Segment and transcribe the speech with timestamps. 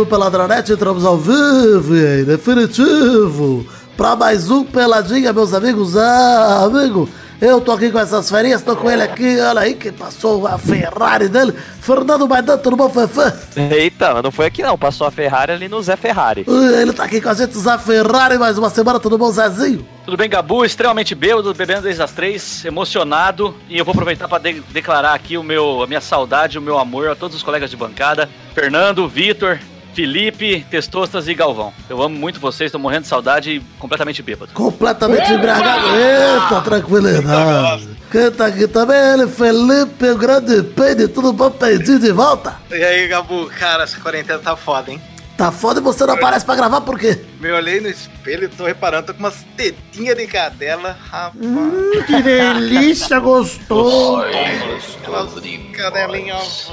[0.00, 3.66] do Peladronete, entramos ao vivo e em definitivo
[3.98, 5.94] para mais um Peladinha, meus amigos.
[5.94, 7.06] Ah, amigo,
[7.38, 10.56] eu tô aqui com essas ferinhas, tô com ele aqui, olha aí que passou a
[10.56, 11.52] Ferrari dele,
[11.82, 13.60] Fernando Maidan, tudo bom, Fefe?
[13.60, 16.46] Eita, mas não foi aqui não, passou a Ferrari ali no Zé Ferrari.
[16.48, 19.86] Ele tá aqui com a gente, Zé Ferrari, mais uma semana, tudo bom, Zezinho?
[20.06, 20.64] Tudo bem, Gabu?
[20.64, 23.54] Extremamente bêbado, bebendo desde as três, emocionado.
[23.68, 26.78] E eu vou aproveitar para de declarar aqui o meu, a minha saudade, o meu
[26.78, 28.28] amor a todos os colegas de bancada.
[28.54, 29.58] Fernando, Vitor,
[29.94, 31.72] Felipe, Testostas e Galvão.
[31.88, 34.52] Eu amo muito vocês, tô morrendo de saudade e completamente bêbado.
[34.52, 35.86] Completamente embriagado.
[35.96, 37.88] Eita, tranquilidade.
[38.10, 42.56] Quem tá aqui também é ele, Felipe, o grande peide, tudo bom, peidinho de volta?
[42.70, 45.00] E aí, Gabu, cara, essa quarentena tá foda, hein?
[45.36, 47.18] Tá foda e você não aparece pra gravar por quê?
[47.40, 51.34] Me olhei no espelho e tô reparando, tô com umas tetinhas de cadela, rapaz.
[51.42, 54.22] Hum, que delícia, gostoso.
[55.02, 55.32] Aquelas
[55.72, 56.70] cadelinhas.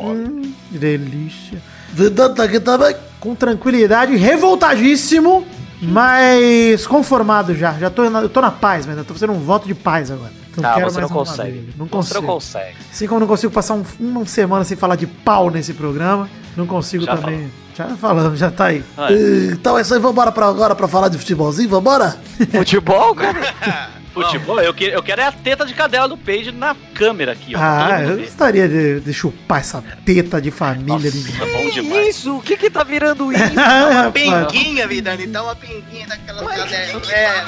[0.00, 1.62] Hum, que delícia.
[1.96, 2.94] Tá.
[3.20, 5.44] Com tranquilidade, revoltadíssimo,
[5.80, 7.72] mas conformado já.
[7.74, 10.10] Já tô na, eu tô na paz, mas eu tô fazendo um voto de paz
[10.10, 10.30] agora.
[10.62, 11.74] Ah, quero você não uma consegue.
[11.76, 12.20] Não Você consigo.
[12.20, 12.74] não consegue.
[12.90, 16.30] Assim como eu não consigo passar um- uma semana sem falar de pau nesse programa,
[16.56, 17.50] não consigo Já também.
[17.76, 18.82] Já falando, já tá aí.
[18.96, 19.52] Ah, é.
[19.52, 22.16] Então é isso aí, vambora pra agora pra falar de futebolzinho, vambora?
[22.52, 23.38] Futebol, cara?
[24.16, 27.54] Futebol, eu, que, eu quero é a teta de cadela do Page na câmera aqui,
[27.54, 27.58] ó.
[27.60, 32.08] Ah, mundo eu gostaria de, de chupar essa teta de família de Nossa, bom demais.
[32.08, 33.42] Isso, o que que tá virando isso?
[33.60, 34.12] Ah, rapaz.
[34.24, 37.02] Pinguinha, vida, então uma pinguinha daquela cadelinha.
[37.10, 37.44] É,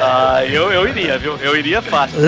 [0.00, 1.36] Ah, eu, eu iria, viu?
[1.36, 2.18] Eu iria fácil.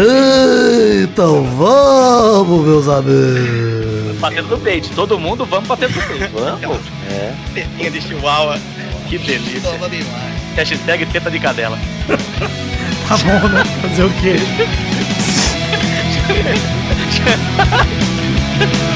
[1.02, 3.75] Então vamos, meus amigos.
[4.18, 4.90] Batendo no peito.
[4.94, 6.34] Todo mundo, vamos batendo no peito.
[6.34, 6.80] Vamos?
[7.10, 7.34] É.
[7.54, 8.58] tetinha de chihuahua.
[9.08, 9.60] Que delícia.
[9.60, 10.34] Toma demais.
[10.56, 11.78] Hashtag teta de cadela.
[13.08, 13.62] Tá bom, né?
[13.82, 14.36] Fazer o quê?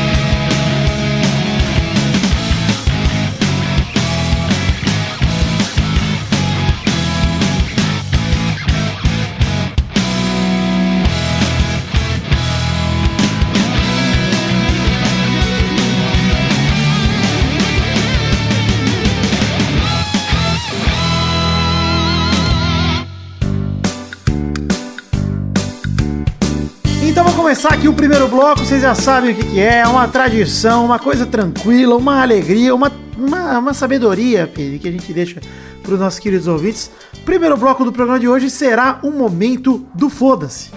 [27.60, 30.82] começar aqui o primeiro bloco, vocês já sabem o que, que é, é uma tradição,
[30.82, 35.42] uma coisa tranquila, uma alegria, uma, uma, uma sabedoria Pedro, que a gente deixa
[35.82, 36.90] para os nossos queridos ouvintes.
[37.22, 40.70] Primeiro bloco do programa de hoje será um momento do foda-se.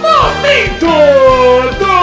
[0.00, 0.86] Momento
[1.76, 1.94] do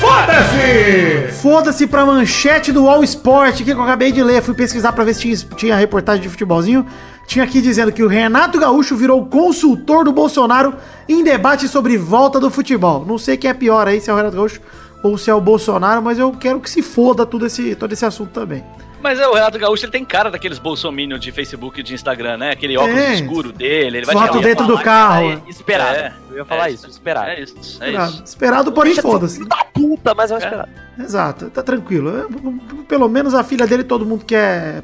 [0.00, 1.32] Foda-se!
[1.42, 4.42] Foda-se pra manchete do All Sport, que eu acabei de ler.
[4.42, 6.86] Fui pesquisar pra ver se tinha, tinha reportagem de futebolzinho.
[7.28, 10.74] Tinha aqui dizendo que o Renato Gaúcho virou consultor do Bolsonaro
[11.06, 13.04] em debate sobre volta do futebol.
[13.04, 14.62] Não sei quem é pior aí, se é o Renato Gaúcho
[15.02, 18.06] ou se é o Bolsonaro, mas eu quero que se foda tudo esse, todo esse
[18.06, 18.64] assunto também.
[19.02, 22.38] Mas é, o Renato Gaúcho ele tem cara daqueles bolsominion de Facebook e de Instagram,
[22.38, 22.50] né?
[22.52, 23.14] Aquele óculos Tem.
[23.14, 23.98] escuro dele.
[23.98, 25.32] Ele vai Foto dentro do carro.
[25.32, 25.96] É, esperado.
[25.96, 26.12] É.
[26.38, 27.26] Eu ia falar É isso, esperado.
[27.28, 28.22] É isso, é Esperado, isso.
[28.24, 29.36] Esperado porém foda-se.
[29.38, 30.68] Filho da puta, mas é o esperado.
[31.00, 32.10] Exato, tá tranquilo.
[32.18, 34.82] É, Pelo menos a filha dele todo mundo quer,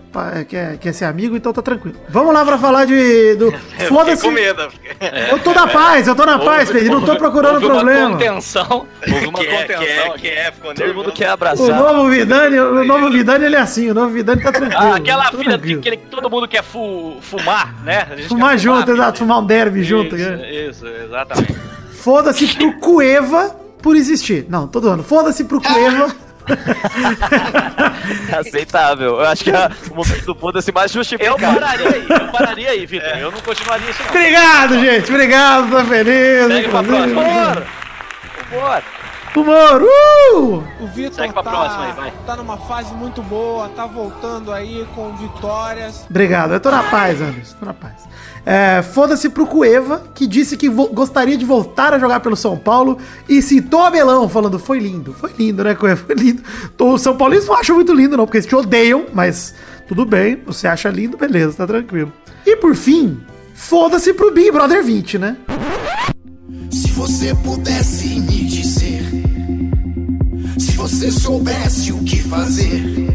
[0.49, 1.97] quer, quer ser amigo, então tá tranquilo.
[2.09, 3.35] Vamos lá pra falar de.
[3.37, 3.53] Do...
[3.89, 4.23] Foda-se.
[4.23, 4.63] com medo.
[5.31, 6.93] Eu tô na paz, eu tô na paz, Pedro.
[7.01, 8.09] Não tô procurando houve problema.
[8.09, 8.87] Uma contenção.
[9.13, 9.85] Houve uma Que é, contenção.
[10.19, 11.77] que é, que é, Todo mundo quer O abraçar.
[11.79, 14.83] novo Vidani, o novo Vidani, ele é assim, o novo Vidani tá tranquilo.
[14.83, 15.83] Ah, aquela filha tranquilo.
[15.83, 18.07] que, todo mundo quer fu- fumar, né?
[18.11, 20.17] A gente Fumar quer junto, exato, fumar um derby junto.
[20.17, 20.51] Isso, né?
[20.53, 21.44] isso, exatamente.
[22.03, 24.47] Foda-se pro Cueva por existir.
[24.49, 25.03] Não, tô doando.
[25.03, 26.15] Foda-se pro Cueva.
[28.39, 29.21] Aceitável.
[29.21, 31.39] Eu acho que é o momento do foda-se mais Eu justificado.
[31.41, 33.09] pararia aí, eu pararia aí, Vitor.
[33.19, 34.11] Eu não continuaria isso, não.
[34.11, 35.11] Obrigado, gente.
[35.11, 36.47] Obrigado, tô feliz.
[36.47, 37.23] Segue pra próxima.
[38.51, 38.85] Bora.
[39.41, 40.63] Uh!
[40.81, 42.13] O Vitor Segue pra tá, próxima aí, vai.
[42.27, 46.07] tá numa fase muito boa, tá voltando aí com vitórias.
[46.09, 47.95] Obrigado, eu tô na paz, Anderson, tô na paz.
[48.47, 52.99] É, Foda-se pro Cueva, que disse que gostaria de voltar a jogar pelo São Paulo
[53.29, 56.05] e citou Abelão, falando: foi lindo, foi lindo, né, Cueva?
[56.07, 56.43] Foi lindo.
[56.77, 59.55] Tô- Os São Paulinos não acham muito lindo, não, porque eles te odeiam, mas
[59.89, 62.13] tudo bem, você acha lindo, beleza, tá tranquilo.
[62.47, 63.19] E por fim,
[63.55, 65.37] foda-se pro Big Brother 20, né?
[66.71, 68.64] Se você pudesse me dizer,
[70.85, 73.09] você soubesse o que fazer,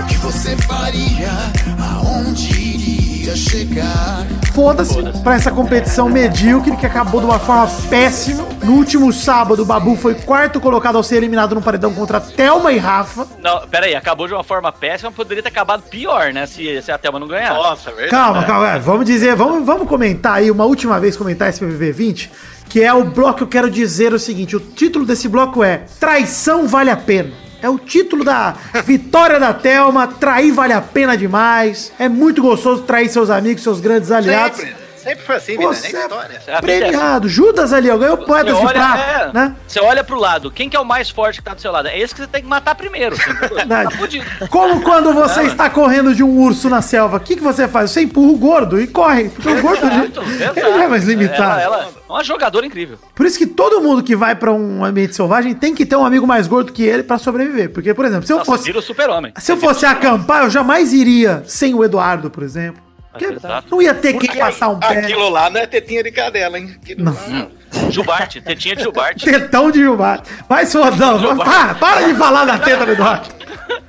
[0.00, 1.30] o que você faria,
[1.78, 4.26] aonde iria chegar?
[4.52, 8.44] foda-se pra essa competição medíocre que acabou de uma forma péssima.
[8.62, 12.72] No último sábado, o Babu foi quarto colocado ao ser eliminado no paredão contra Thelma
[12.72, 13.26] e Rafa.
[13.40, 16.44] Não, pera aí, acabou de uma forma péssima, poderia ter acabado pior, né?
[16.46, 17.54] Se, se a Thelma não ganhar.
[17.54, 18.10] Nossa, é verdade.
[18.10, 21.92] Calma, calma, é, vamos dizer, vamos, vamos comentar aí uma última vez comentar esse PVV
[21.92, 22.30] 20,
[22.72, 25.84] que é o bloco que eu quero dizer o seguinte, o título desse bloco é
[26.00, 27.30] Traição vale a pena.
[27.60, 31.92] É o título da vitória da Thelma, trair vale a pena demais.
[31.98, 34.58] É muito gostoso trair seus amigos, seus grandes aliados.
[34.58, 34.81] Sempre.
[35.02, 36.36] Sempre foi assim, vida, Você nem história.
[36.36, 37.28] A vida é premiado.
[37.28, 39.56] Judas ali, ó, ganhou poetas de olha, prata, é, né?
[39.66, 41.88] você olha pro lado, quem que é o mais forte que tá do seu lado?
[41.88, 43.16] É esse que você tem que matar primeiro.
[43.16, 43.66] Entendeu?
[43.66, 44.46] tá.
[44.48, 47.90] Como quando você está correndo de um urso na selva, o que, que você faz?
[47.90, 49.28] Você empurra o gordo e corre.
[49.28, 51.60] Porque o gordo Exato, ele não é mais limitado.
[51.60, 52.98] Ela, ela é uma jogadora incrível.
[53.14, 56.04] Por isso que todo mundo que vai pra um ambiente selvagem tem que ter um
[56.04, 57.70] amigo mais gordo que ele pra sobreviver.
[57.70, 59.32] Porque, por exemplo, se eu Nossa, fosse vira o super-homem.
[59.38, 62.91] se eu fosse acampar, eu jamais iria sem o Eduardo, por exemplo.
[63.12, 63.68] Porque Exato.
[63.70, 64.98] não ia ter quem passar um pé.
[65.00, 66.74] Aquilo lá não é tetinha de cadela, hein?
[66.82, 67.12] Aquilo Não.
[67.12, 67.46] lá-
[67.90, 69.24] Jubarte, tetinha de Jubarte.
[69.24, 70.22] Tetão de Gilmar.
[70.48, 71.36] Vai, Sodão.
[71.36, 73.28] Para, para de falar da teta do Eduardo.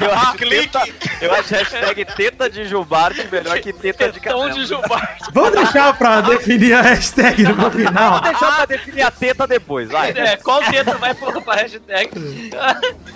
[0.00, 0.68] Eu acho, clique.
[0.68, 0.82] teta,
[1.20, 5.24] eu acho hashtag teta de Jubarte melhor que teta de Tetão de Jubarte.
[5.32, 8.12] Vamos deixar pra definir a hashtag no final.
[8.12, 10.10] Vou deixar pra definir a teta depois, vai.
[10.10, 12.10] É, qual teta vai pra, pra hashtag?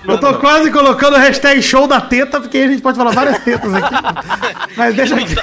[0.06, 3.11] Eu tô quase colocando o hashtag show da teta, porque aí a gente pode falar
[3.12, 3.94] várias tetas aqui.
[4.76, 5.35] Mas deixa aqui.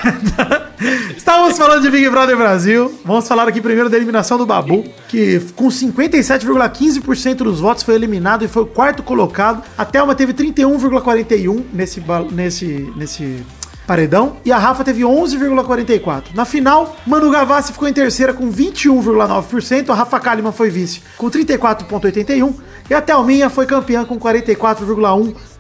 [1.18, 3.00] Estávamos falando de Big Brother Brasil.
[3.06, 8.44] Vamos falar aqui primeiro da eliminação do Babu, que com 57,15% dos votos foi eliminado
[8.44, 9.64] e foi o quarto colocado.
[9.78, 13.46] A Thelma teve 31,41% nesse, nesse, nesse
[13.88, 14.38] paredão.
[14.44, 16.34] E a Rafa teve 11,44%.
[16.34, 19.90] Na final, Manu Gavassi ficou em terceira com 21,9%.
[19.90, 22.54] A Rafa Kalimann foi vice com 34,81%.
[22.90, 25.53] E a Thelminha foi campeã com 44,1%.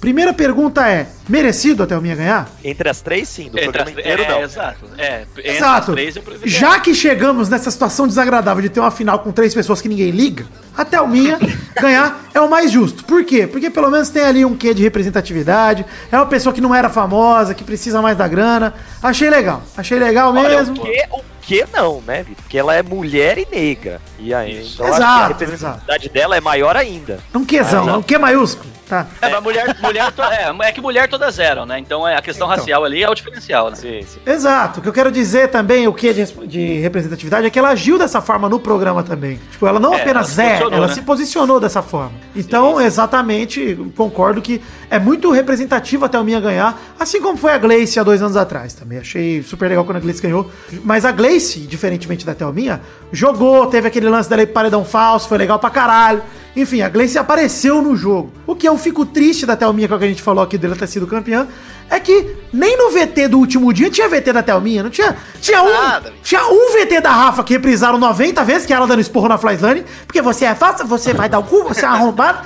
[0.00, 2.48] Primeira pergunta é: merecido a Thelminha ganhar?
[2.62, 3.44] Entre as três, sim.
[3.48, 4.42] Do Entre programa as, inteiro, é, não.
[4.42, 4.84] exato.
[4.98, 5.90] É, entre Exato.
[5.92, 6.14] as três.
[6.44, 10.10] Já que chegamos nessa situação desagradável de ter uma final com três pessoas que ninguém
[10.10, 10.44] liga,
[10.76, 11.38] a Thelminha
[11.80, 13.02] ganhar é o mais justo.
[13.04, 13.46] Por quê?
[13.46, 15.86] Porque pelo menos tem ali um quê de representatividade.
[16.12, 18.74] É uma pessoa que não era famosa, que precisa mais da grana.
[19.02, 19.62] Achei legal.
[19.76, 20.74] Achei legal Olha, mesmo.
[20.76, 22.42] O que, o que não, né, Vitor?
[22.42, 24.00] Porque ela é mulher e negra.
[24.18, 27.20] E aí, então Exato, a representatividade dela é maior ainda.
[27.34, 28.73] Um quezão, Ah, um que maiúsculo.
[28.88, 29.06] Tá.
[29.22, 31.78] É, mas mulher, mulher to- é, é que mulher todas eram, né?
[31.78, 33.76] Então é, a questão racial ali é o diferencial, né?
[33.76, 34.18] Sim, sim.
[34.26, 34.80] Exato.
[34.80, 37.98] O que eu quero dizer também, o que de, de representatividade, é que ela agiu
[37.98, 39.40] dessa forma no programa também.
[39.50, 40.94] Tipo, ela não É, apenas ela se é, posicionou, ela né?
[40.94, 42.12] se posicionou dessa forma.
[42.36, 44.60] Então, exatamente, concordo que
[44.90, 48.74] é muito representativo a Thelminha ganhar, assim como foi a Gleice há dois anos atrás
[48.74, 48.98] também.
[48.98, 50.50] Achei super legal quando a Gleice ganhou.
[50.84, 52.80] Mas a Gleice, diferentemente da Thelminha,
[53.12, 56.22] jogou, teve aquele lance dela ir pro paredão falso, foi legal pra caralho.
[56.56, 58.32] Enfim, a Gleice apareceu no jogo.
[58.46, 60.86] O que eu fico triste da Thelminha, que é a gente falou aqui dela ter
[60.86, 61.48] sido campeã,
[61.90, 65.16] é que nem no VT do último dia tinha VT da Thelminha, não tinha.
[65.40, 66.12] Tinha um, Nada.
[66.22, 69.36] tinha um VT da Rafa que reprisaram 90 vezes, que é ela dando esporro na
[69.36, 72.38] Flyslane, porque você é falsa, você vai dar o cu, você é arrombado.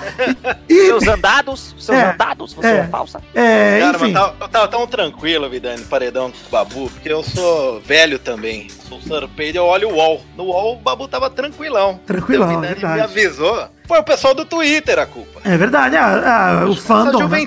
[0.69, 2.77] E, Seus andados, seus É, andados, você é.
[2.79, 3.21] é, falsa.
[3.35, 4.13] é, Cara, enfim.
[4.13, 7.81] mas tá- eu tava tão tranquilo, vida, no paredão com o Babu, porque eu sou
[7.81, 8.69] velho também.
[8.89, 10.21] Sou surpeiro, eu olho o UOL.
[10.37, 12.01] No UOL o Babu tava tranquilão.
[12.07, 13.69] Tranquilão, Então, o é Vidani me avisou.
[13.87, 15.41] Foi o pessoal do Twitter a culpa.
[15.45, 17.41] É verdade, ah, ah, o Essa fandom, né?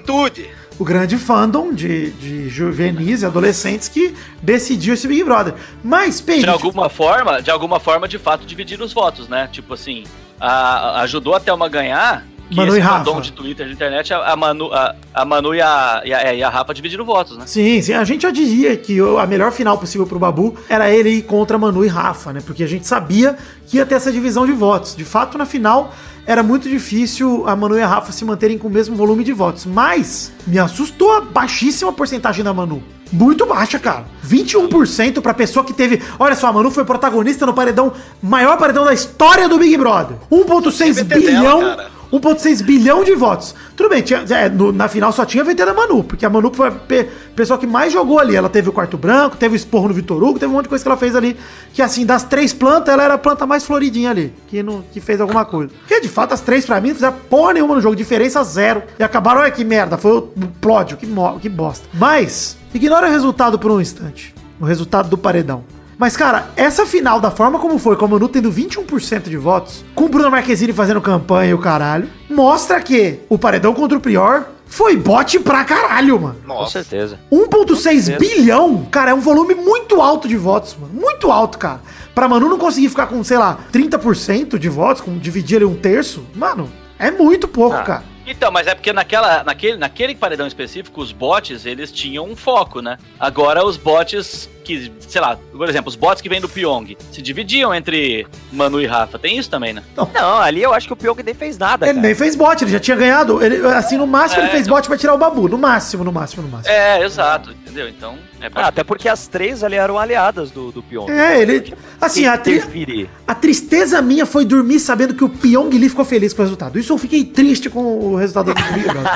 [0.82, 5.54] O grande fandom de, de juvenis e adolescentes que decidiu esse Big Brother.
[5.84, 9.48] Mas, Peide, De alguma forma, de alguma forma, de fato, dividir os votos, né?
[9.52, 10.04] Tipo assim,
[10.40, 12.26] a- ajudou a Thelma a ganhar.
[12.50, 13.06] Que Manu esse e Rafa.
[13.06, 16.36] fandom de Twitter, de internet, a, Manu, a, a Manu e a, e, a, é,
[16.38, 17.46] e a Rafa dividiram votos, né?
[17.48, 21.10] Sim, sim, a gente já dizia que a melhor final possível pro Babu era ele
[21.12, 22.42] ir contra Manu e Rafa, né?
[22.46, 24.96] Porque a gente sabia que ia ter essa divisão de votos.
[24.98, 25.94] De fato, na final,
[26.26, 29.34] era muito difícil a Manu e a Rafa se manterem com o mesmo volume de
[29.34, 29.66] votos.
[29.66, 32.84] Mas me assustou a baixíssima porcentagem da Manu.
[33.12, 34.06] Muito baixa, cara.
[34.26, 36.02] 21% pra pessoa que teve.
[36.18, 40.18] Olha só, a Manu foi protagonista no paredão, maior paredão da história do Big Brother.
[40.32, 41.60] 1,6 VT dela, bilhão.
[41.60, 42.01] cara.
[42.12, 43.56] 1,6 bilhão de votos.
[43.76, 46.68] Tudo bem, tinha- é, no- na final só tinha da Manu, porque a Manu foi
[46.68, 48.36] a pe- pessoa que mais jogou ali.
[48.36, 50.70] Ela teve o quarto branco, teve o esporro no Vitor Hugo, teve um monte de
[50.70, 51.38] coisa que ela fez ali.
[51.74, 55.00] Que assim, das três plantas, ela era a planta mais floridinha ali, que, não, que
[55.00, 55.72] fez alguma coisa.
[55.80, 58.84] Porque de fato, as três pra mim não fizeram porra nenhuma no jogo, diferença zero.
[59.00, 60.22] E acabaram, olha que merda, foi o
[60.60, 61.08] plódio, que,
[61.42, 61.88] que bosta.
[61.94, 64.34] Mas, ignora o resultado por um instante.
[64.60, 65.64] O resultado do paredão.
[66.02, 69.86] Mas, cara, essa final, da forma como foi, com a Manu tendo 21% de votos,
[69.94, 74.02] com o Bruno Marquezine fazendo campanha e o caralho, mostra que o paredão contra o
[74.02, 76.38] Prior foi bote pra caralho, mano.
[76.42, 76.72] Com Nossa.
[76.82, 77.20] certeza.
[77.32, 78.18] 1,6 certeza.
[78.18, 80.92] bilhão, cara, é um volume muito alto de votos, mano.
[80.92, 81.82] Muito alto, cara.
[82.16, 85.76] Pra Manu não conseguir ficar com, sei lá, 30% de votos, com dividir ali um
[85.76, 86.68] terço, mano,
[86.98, 87.84] é muito pouco, Ah.
[87.84, 88.04] cara.
[88.32, 92.82] Então, mas é porque naquela, naquele, naquele paredão específico, os bots, eles tinham um foco,
[92.82, 92.98] né?
[93.20, 97.22] Agora os bots que, sei lá, por exemplo, os bots que vêm do Pyong se
[97.22, 99.18] dividiam entre Manu e Rafa.
[99.20, 99.84] Tem isso também, né?
[100.14, 102.08] Não, ali eu acho que o Pyong nem fez nada, Ele cara.
[102.08, 103.44] nem fez bot, ele já tinha ganhado.
[103.44, 105.50] Ele, assim, no máximo É, ele fez então- bot pra tirar o babu.
[105.50, 106.74] No máximo, no máximo, no máximo.
[106.74, 107.90] É, exato, entendeu?
[107.90, 111.10] Então, é Ah, até porque as três ali eram aliadas do, do Pyong.
[111.12, 111.74] É, ele.
[112.00, 116.34] Assim, a, tri- a tristeza minha foi dormir sabendo que o Pyong Lee ficou feliz
[116.34, 116.80] com o resultado.
[116.80, 119.12] Isso eu fiquei triste com o resultado do Big Brother.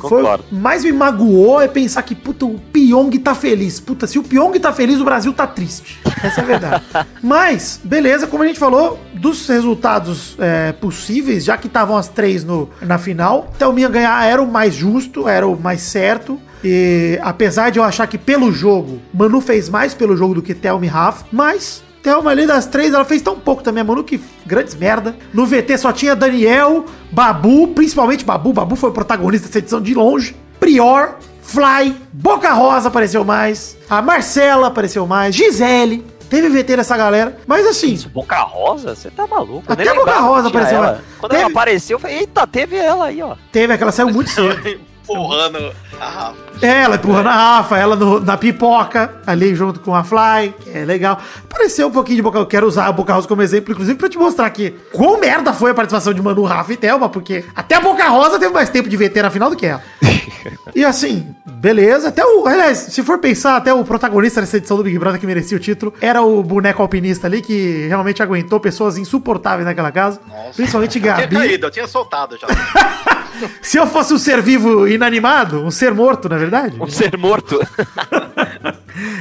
[0.08, 3.78] Foi, mais me magoou é pensar que, puta, o Pyong tá feliz.
[3.80, 6.00] Puta, se o Pyong tá feliz, o Brasil tá triste.
[6.22, 6.84] Essa é a verdade.
[7.22, 12.44] Mas, beleza, como a gente falou, dos resultados é, possíveis, já que estavam as três
[12.44, 16.40] no, na final, Thelminha ganhar era o mais justo, era o mais certo.
[16.64, 20.54] E apesar de eu achar que pelo jogo, Manu fez mais pelo jogo do que
[20.54, 23.84] Thelma e Rafa, mas Thelma ali das três, ela fez tão pouco também.
[23.84, 25.14] Manu que grandes merda.
[25.32, 28.52] No VT só tinha Daniel, Babu, principalmente Babu.
[28.52, 30.34] Babu foi o protagonista dessa edição de longe.
[30.58, 33.76] Prior, Fly, Boca Rosa apareceu mais.
[33.88, 35.34] A Marcela apareceu mais.
[35.34, 36.04] Gisele.
[36.30, 37.36] Teve VT nessa galera.
[37.46, 38.94] Mas assim, Isso, Boca Rosa?
[38.94, 39.70] Você tá maluco?
[39.70, 40.86] Até Boca Rosa apareceu ela.
[40.92, 40.98] lá.
[41.20, 43.36] Quando Teve- ela apareceu, eu falei, eita, teve ela aí, ó.
[43.52, 44.80] teve aquela saiu muito cedo.
[45.08, 46.34] Empurrando a Rafa.
[46.66, 50.84] Ela empurrando a Rafa, ela no- na pipoca, ali junto com a Fly, que é
[50.84, 51.18] legal.
[51.48, 54.08] Pareceu um pouquinho de Boca Eu quero usar a Boca Rosa como exemplo, inclusive, pra
[54.08, 57.74] te mostrar que quão merda foi a participação de Manu, Rafa e Thelma, porque até
[57.76, 59.82] a Boca Rosa teve mais tempo de VT na final do que ela.
[60.74, 62.08] e assim, beleza.
[62.08, 62.46] Até o.
[62.46, 65.60] Aliás, se for pensar, até o protagonista dessa edição do Big Brother que merecia o
[65.60, 70.20] título era o boneco alpinista ali, que realmente aguentou pessoas insuportáveis naquela casa.
[70.56, 71.36] Principalmente Eu tinha Gabi.
[71.36, 72.46] caído, eu tinha soltado já.
[73.60, 76.80] Se eu fosse um ser vivo inanimado, um ser morto, na verdade.
[76.80, 77.58] Um ser morto.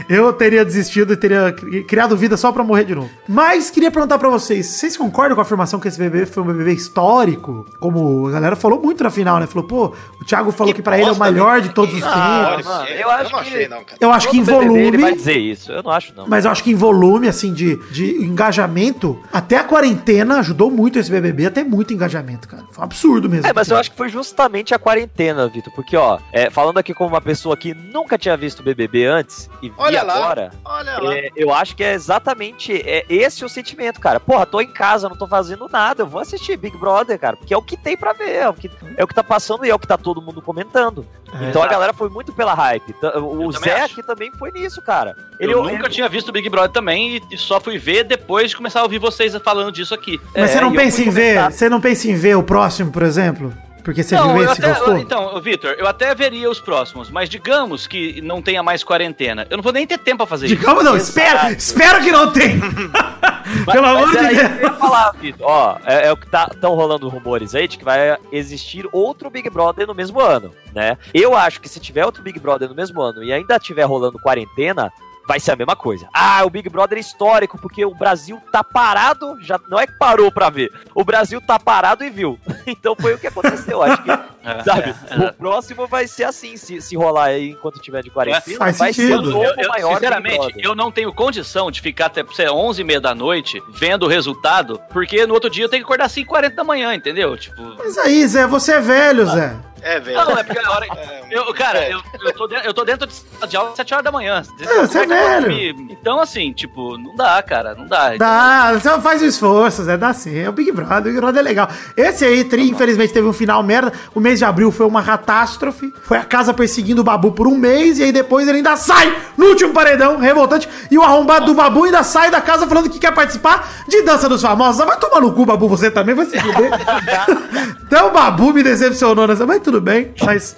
[0.10, 3.10] Eu teria desistido e teria cri- criado vida só pra morrer de novo.
[3.28, 6.46] Mas queria perguntar pra vocês, vocês concordam com a afirmação que esse BBB foi um
[6.48, 7.66] BBB histórico?
[7.80, 9.48] Como a galera falou muito na final, né?
[9.48, 12.04] Falou, pô, o Thiago falou que, pra ele é o bosta, melhor de todos os
[12.04, 12.66] Ah, tempos.
[12.66, 13.98] mano, eu, eu acho não que- achei, não, cara.
[14.00, 15.72] Eu acho que em Todo BBB Ele vai volume, dizer isso.
[15.72, 16.28] Eu não acho, não.
[16.28, 21.00] mas eu acho que em volume, assim, de, de engajamento, até a quarentena ajudou muito
[21.00, 22.64] esse BBB, até muito engajamento, cara.
[22.72, 23.48] Foi um absurdo mesmo.
[23.48, 25.74] É, mas eu acho que foi justamente a quarentena, Vitor.
[25.74, 29.50] Porque, ó, é, falando aqui como uma pessoa que nunca tinha visto o BBB antes
[29.64, 30.16] e vi Olha lá.
[30.16, 31.16] agora, Olha lá.
[31.16, 34.20] é, eu acho que é exatamente é esse o sentimento, cara.
[34.20, 37.54] Porra, tô em casa, não tô fazendo nada, eu vou assistir Big Brother, cara, porque
[37.54, 39.70] é o que tem pra ver, é o que, é o que tá passando e
[39.70, 41.06] é o que tá todo mundo comentando.
[41.42, 41.50] É.
[41.50, 42.94] então a galera foi muito pela hype.
[43.20, 45.16] O Eu Zé também aqui também foi nisso, cara.
[45.40, 48.82] eu Ele- nunca tinha visto Big Brother também e, só fui ver depois de começar
[48.82, 50.22] a ouvir vocês falando disso aqui.
[50.36, 52.92] Mas É, você não eu pensa em ver, você não pensa em ver o próximo,
[52.92, 53.52] por exemplo?
[53.84, 54.98] Porque você Não, viu esse até, gostou?
[54.98, 59.46] então, Vitor, eu até veria os próximos, mas digamos que não tenha mais quarentena.
[59.50, 60.56] Eu não vou nem ter tempo pra fazer isso.
[60.56, 62.62] Digamos não, espero, espero que não tenha.
[63.72, 64.62] Pelo amor Mas de é Deus.
[64.62, 65.46] eu ia falar, Vitor.
[65.46, 69.30] Ó, é, é o que tá tão rolando rumores aí de que vai existir outro
[69.30, 70.98] Big Brother no mesmo ano, né?
[71.14, 74.18] Eu acho que se tiver outro Big Brother no mesmo ano e ainda tiver rolando
[74.18, 74.92] quarentena,
[75.28, 76.08] vai ser a mesma coisa.
[76.14, 79.94] Ah, o Big Brother é histórico porque o Brasil tá parado, já não é que
[79.98, 80.72] parou pra ver.
[80.94, 82.40] O Brasil tá parado e viu.
[82.66, 84.10] Então foi o que aconteceu, acho que,
[84.44, 84.94] É, sabe?
[85.10, 85.28] é, é.
[85.28, 88.94] O próximo vai ser assim, se, se rolar aí enquanto tiver de quarentena, Faz vai
[88.94, 89.28] ser sentido.
[89.30, 92.82] o novo Eu, eu, maior sinceramente, eu não tenho condição de ficar até sei, 11
[92.82, 96.10] e meia da noite vendo o resultado, porque no outro dia eu tenho que acordar
[96.10, 97.38] 5 40 da manhã, entendeu?
[97.38, 97.62] Tipo.
[97.78, 99.56] Mas aí, Zé, você é velho, Zé.
[99.84, 100.18] É, velho.
[100.18, 100.86] Não, é porque a hora.
[100.86, 101.94] É, Eu, cara, é.
[101.94, 104.12] eu, eu, tô dentro, eu tô dentro de sala de aula às 7 horas da
[104.12, 104.42] manhã.
[104.60, 105.18] É, você é eu vou
[105.52, 105.88] velho.
[105.90, 108.16] Então, assim, tipo, não dá, cara, não dá.
[108.18, 110.40] Dá, você faz o esforço, Zé, dá sim.
[110.40, 111.70] É o Big Brother, o Big Brother é legal.
[111.98, 113.92] Esse aí, Tri, infelizmente, teve um final merda.
[114.16, 115.94] O mês de abril foi uma catástrofe.
[116.04, 119.16] Foi a casa perseguindo o Babu por um mês, e aí depois ele ainda sai
[119.38, 120.70] no último paredão, revoltante.
[120.90, 124.30] E o arrombado do Babu ainda sai da casa falando que quer participar de Dança
[124.30, 124.86] dos Famosos.
[124.86, 126.72] Vai tomar no cu, Babu, você também vai se fuder.
[127.86, 130.12] Até o Babu me decepcionou nessa, mas tudo bem.
[130.24, 130.56] Mas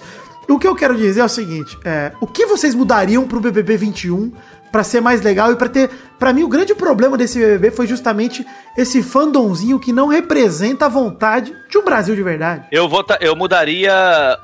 [0.48, 3.76] o que eu quero dizer é o seguinte: é, o que vocês mudariam pro BBB
[3.76, 4.32] 21
[4.72, 5.88] pra ser mais legal e pra ter.
[6.18, 8.44] Pra mim, o grande problema desse BBB foi justamente
[8.76, 12.64] esse fandomzinho que não representa a vontade de um Brasil de verdade.
[12.72, 13.92] Eu, vota, eu mudaria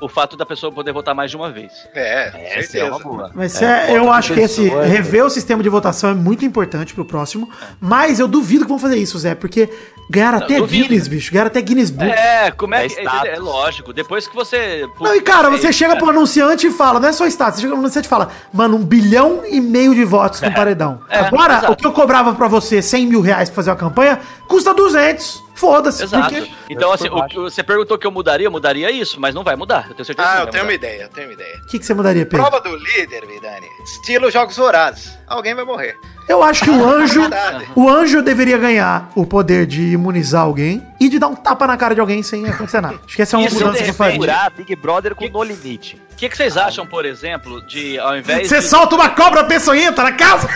[0.02, 1.72] o fato da pessoa poder votar mais de uma vez.
[1.94, 2.86] É, Essa é certeza.
[2.90, 3.30] uma boa.
[3.34, 4.84] Mas É, é, eu acho que esse é.
[4.84, 7.48] rever o sistema de votação é muito importante pro próximo.
[7.80, 9.70] Mas eu duvido que vão fazer isso, Zé, porque
[10.12, 10.88] ganharam Não, até duvido.
[10.88, 11.32] Guinness, bicho.
[11.32, 12.10] Ganharam até Guinness Book.
[12.10, 12.98] É, como é, É que.
[13.00, 13.28] É, status.
[13.30, 14.86] é lógico, depois que você.
[15.00, 17.62] Não, e cara, você É, chega pro anunciante e fala, não é só status, você
[17.62, 21.00] chega pro anunciante e fala, mano, um bilhão e meio de votos no paredão.
[21.08, 21.72] É, Agora, exato.
[21.72, 25.42] o que eu cobrava pra você 100 mil reais pra fazer uma campanha, custa 200.
[25.54, 26.02] Foda-se.
[26.04, 26.34] Exato.
[26.34, 26.50] Porque...
[26.70, 29.54] Então, assim, o que você perguntou que eu mudaria, eu mudaria isso, mas não vai
[29.56, 29.86] mudar.
[29.88, 30.86] Eu tenho certeza que Ah, não eu tenho uma mudar.
[30.86, 31.56] ideia, eu tenho uma ideia.
[31.62, 32.46] O que, que você mudaria, Pedro?
[32.48, 33.66] Prova do líder, Vidani.
[33.84, 35.16] Estilo Jogos Vorazes.
[35.26, 35.94] Alguém vai morrer.
[36.28, 37.68] Eu acho que o anjo, Verdade.
[37.74, 41.76] o anjo deveria ganhar o poder de imunizar alguém e de dar um tapa na
[41.76, 42.98] cara de alguém sem acontecer nada.
[43.04, 44.50] Acho que essa é uma Isso, mudança que eu faria.
[44.56, 46.00] Big Brother com Que- no limite.
[46.12, 48.68] O que, que vocês acham, por exemplo, de ao invés Você de...
[48.68, 50.48] solta uma cobra peçonhenta na casa?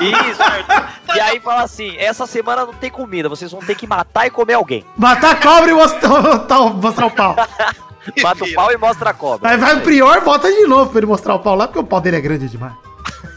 [0.00, 1.16] Isso, Arthur.
[1.16, 4.30] E aí fala assim: essa semana não tem comida, vocês vão ter que matar e
[4.30, 4.84] comer alguém.
[4.96, 6.20] Matar a cobra e mostrar,
[6.74, 7.36] mostrar o pau.
[8.20, 9.50] Mata o pau e mostra a cobra.
[9.50, 11.84] Aí vai o prior, volta de novo pra ele mostrar o pau lá, porque o
[11.84, 12.74] pau dele é grande demais.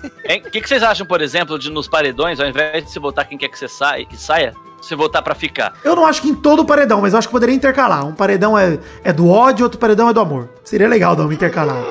[0.03, 3.27] O que, que vocês acham, por exemplo, de nos paredões, ao invés de se votar
[3.27, 5.73] quem quer que você saia, que saia, se votar pra ficar?
[5.83, 8.05] Eu não acho que em todo paredão, mas eu acho que poderia intercalar.
[8.05, 10.49] Um paredão é, é do ódio, outro paredão é do amor.
[10.63, 11.83] Seria legal dar uma intercalar.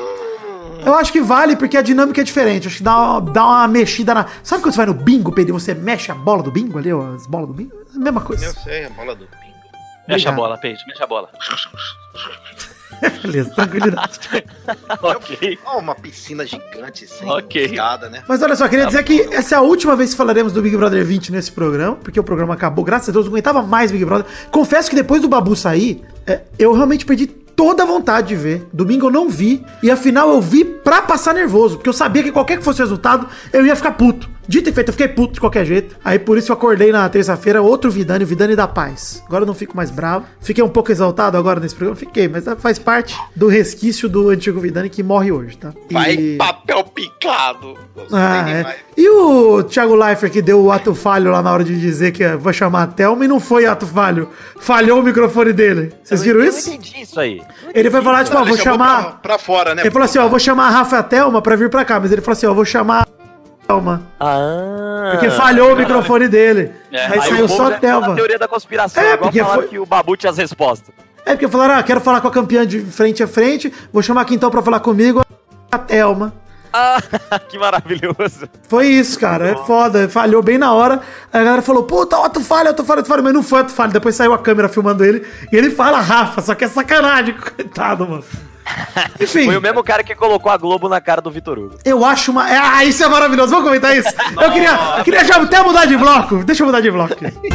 [0.85, 2.69] Eu acho que vale porque a dinâmica é diferente.
[2.69, 4.27] Acho que dá uma, dá uma mexida na.
[4.43, 6.93] Sabe quando você vai no bingo, Pedro, e você mexe a bola do bingo ali,
[6.93, 7.84] ó, as bolas do bingo?
[7.95, 8.45] A mesma coisa.
[8.47, 9.55] Eu sei, a bola do pingo.
[10.09, 11.31] Mexe a bola, Peide, mexe a bola.
[13.23, 14.21] Beleza, tranquilidade.
[15.03, 15.59] ok.
[15.67, 17.65] Ó, uma piscina gigante sem Ok.
[17.65, 18.23] escada, né?
[18.29, 20.77] Mas olha só, queria dizer que essa é a última vez que falaremos do Big
[20.77, 24.05] Brother 20 nesse programa, porque o programa acabou, graças a Deus, não aguentava mais Big
[24.05, 24.27] Brother.
[24.51, 28.67] Confesso que depois do Babu sair, é, eu realmente perdi toda a vontade de ver.
[28.73, 32.31] Domingo eu não vi, e afinal eu vi pra passar nervoso, porque eu sabia que
[32.31, 34.33] qualquer que fosse o resultado, eu ia ficar puto.
[34.47, 35.97] Dito e feito, eu fiquei puto de qualquer jeito.
[36.05, 39.23] Aí por isso eu acordei na terça-feira, outro Vidani, o Vidani da Paz.
[39.27, 40.27] Agora eu não fico mais bravo.
[40.39, 44.61] Fiquei um pouco exaltado agora nesse programa, fiquei, mas faz parte do resquício do antigo
[44.61, 45.73] Vidani que morre hoje, tá?
[45.91, 47.75] Vai E- papel picado.
[48.13, 48.77] Ah, é.
[48.99, 52.27] E o Thiago Leifert que deu o ato falho lá na hora de dizer que
[52.37, 54.29] vou chamar a Thelma e não foi ato falho.
[54.61, 55.91] Falhou o microfone dele.
[56.03, 56.69] Vocês viram eu isso?
[56.69, 57.41] Eu não entendi isso aí.
[57.75, 59.03] Ele foi falar, tipo, ó, Ele vou chamar.
[59.05, 59.83] Pra, pra fora, né?
[59.83, 62.01] Ele falou assim, ó, vou chamar a Rafa e a Thelma pra vir pra cá.
[62.01, 64.03] Mas ele falou assim, ó, vou chamar a Thelma.
[64.21, 65.11] Ah.
[65.13, 66.73] Porque falhou o microfone dele.
[66.93, 68.15] É, aí aí saiu só a Thelma.
[68.15, 69.03] teoria da conspiração.
[69.03, 70.95] É, É, igual porque falaram foi- que o Babu tinha as respostas.
[71.27, 73.73] É porque falaram, ah, quero falar com a campeã de frente a frente.
[73.93, 75.23] Vou chamar aqui então pra falar comigo
[75.73, 76.35] a Thelma.
[76.77, 76.99] Ah,
[77.49, 78.49] que maravilhoso.
[78.69, 79.49] Foi isso, cara.
[79.51, 80.09] É foda.
[80.09, 81.01] Falhou bem na hora.
[81.33, 83.23] Aí a galera falou, puta, ó, tu falha, tu falha, tu falha.
[83.23, 83.93] Mas não foi tu falha.
[83.93, 85.25] Depois saiu a câmera filmando ele.
[85.53, 87.35] E ele fala Rafa, só que é sacanagem.
[87.57, 88.25] Coitado, mano.
[89.21, 91.79] Enfim, Foi o mesmo cara que colocou a Globo na cara do Vitor Hugo.
[91.85, 92.45] eu acho uma.
[92.45, 93.51] Ah, isso é maravilhoso.
[93.51, 94.09] Vamos comentar isso.
[94.41, 96.43] Eu queria, eu queria já até mudar de bloco.
[96.45, 97.13] Deixa eu mudar de bloco.
[97.13, 97.49] aqui.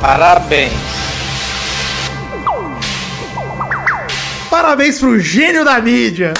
[0.00, 0.72] Parabéns.
[4.50, 6.32] Parabéns pro gênio da mídia.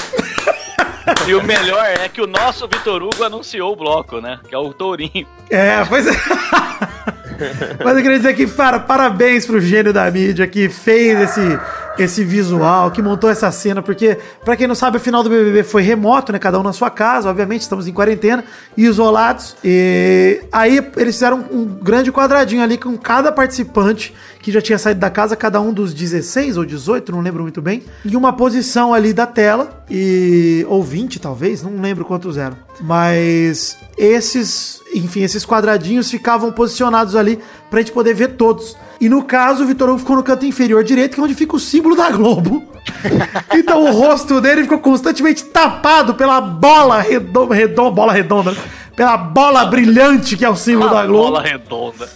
[1.26, 4.38] E o melhor é que o nosso Vitor Hugo anunciou o bloco, né?
[4.48, 5.26] Que é o Tourinho.
[5.50, 6.12] É, pois é.
[7.84, 11.60] Mas eu queria dizer que, para, parabéns pro gênio da mídia que fez esse,
[12.02, 15.62] esse visual, que montou essa cena, porque, pra quem não sabe, a final do BBB
[15.62, 16.38] foi remoto, né?
[16.38, 18.44] Cada um na sua casa, obviamente, estamos em quarentena,
[18.76, 19.56] isolados.
[19.64, 25.00] E aí eles fizeram um grande quadradinho ali com cada participante que já tinha saído
[25.00, 28.94] da casa, cada um dos 16 ou 18, não lembro muito bem, em uma posição
[28.94, 32.56] ali da tela, e ou 20 talvez, não lembro quantos eram.
[32.80, 37.38] Mas esses, enfim, esses quadradinhos ficavam posicionados ali
[37.70, 38.76] pra gente poder ver todos.
[39.00, 41.56] E no caso, o Vitor Hugo ficou no canto inferior direito, que é onde fica
[41.56, 42.64] o símbolo da Globo.
[43.54, 48.56] então o rosto dele ficou constantemente tapado pela bola redonda, redonda bola redonda,
[48.96, 51.32] pela bola brilhante que é o símbolo da Globo.
[51.32, 52.08] Bola redonda.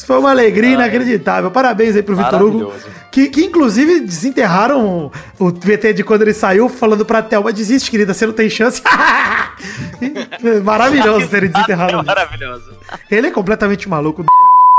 [0.00, 1.50] Isso foi uma alegria inacreditável.
[1.50, 2.72] Parabéns aí pro Vitor Hugo.
[3.10, 8.14] Que, que inclusive desenterraram o, VT de quando ele saiu, falando pra Thelma: desiste, querida,
[8.14, 8.80] você não tem chance.
[10.64, 11.98] Maravilhoso terem desenterrado.
[11.98, 12.02] ele.
[12.02, 12.72] Maravilhoso.
[13.10, 14.24] Ele é completamente maluco.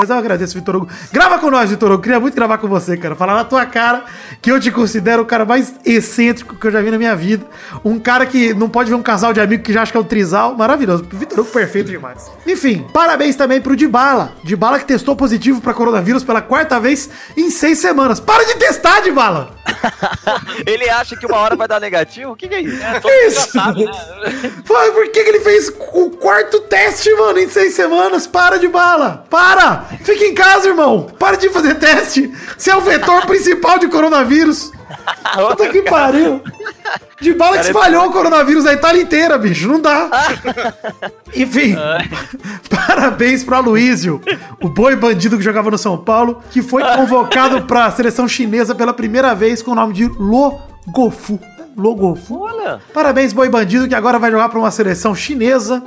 [0.02, 0.88] Mas eu agradeço, Vitor Hugo.
[1.12, 2.02] Grava com nós, Vitor Hugo.
[2.02, 3.16] Queria muito gravar com você, cara.
[3.16, 4.04] Falar na tua cara
[4.42, 7.46] que eu te considero o cara mais excêntrico que eu já vi na minha vida.
[7.86, 10.02] Um cara que não pode ver um casal de amigos que já acha que é
[10.02, 10.56] um trisal.
[10.58, 11.06] Maravilhoso.
[11.12, 12.32] Vitor Hugo, perfeito demais.
[12.48, 14.34] Enfim, parabéns também pro Dibala.
[14.44, 18.20] Dibala que testou positivo pra coronavírus pela quarta vez em seis semanas.
[18.20, 19.52] Para de testar, Dibala!
[20.66, 22.32] Ele acha que uma hora vai dar negativo?
[22.32, 22.82] O que, que é isso?
[23.02, 23.52] Todo já Isso.
[23.52, 23.92] sabe, né?
[24.66, 28.28] Por que, que ele fez o quarto teste, mano, em seis semanas?
[28.28, 29.26] Para de bala!
[29.30, 29.86] Para!
[30.04, 31.08] Fica em casa, irmão!
[31.20, 32.32] Para de fazer teste!
[32.58, 34.72] Você é o vetor principal de coronavírus!
[35.34, 36.42] Puta que pariu!
[37.22, 39.68] De bala que é espalhou o coronavírus na Itália inteira, bicho.
[39.68, 40.10] Não dá.
[41.36, 41.76] Enfim,
[42.70, 44.20] parabéns pro Aloysio,
[44.62, 48.94] o boi bandido que jogava no São Paulo, que foi convocado pra seleção chinesa pela
[48.94, 51.40] primeira vez com o nome de Logofu.
[51.78, 52.42] Logofu.
[52.42, 52.82] Olha.
[52.94, 55.82] Parabéns, boi bandido, que agora vai jogar pra uma seleção chinesa.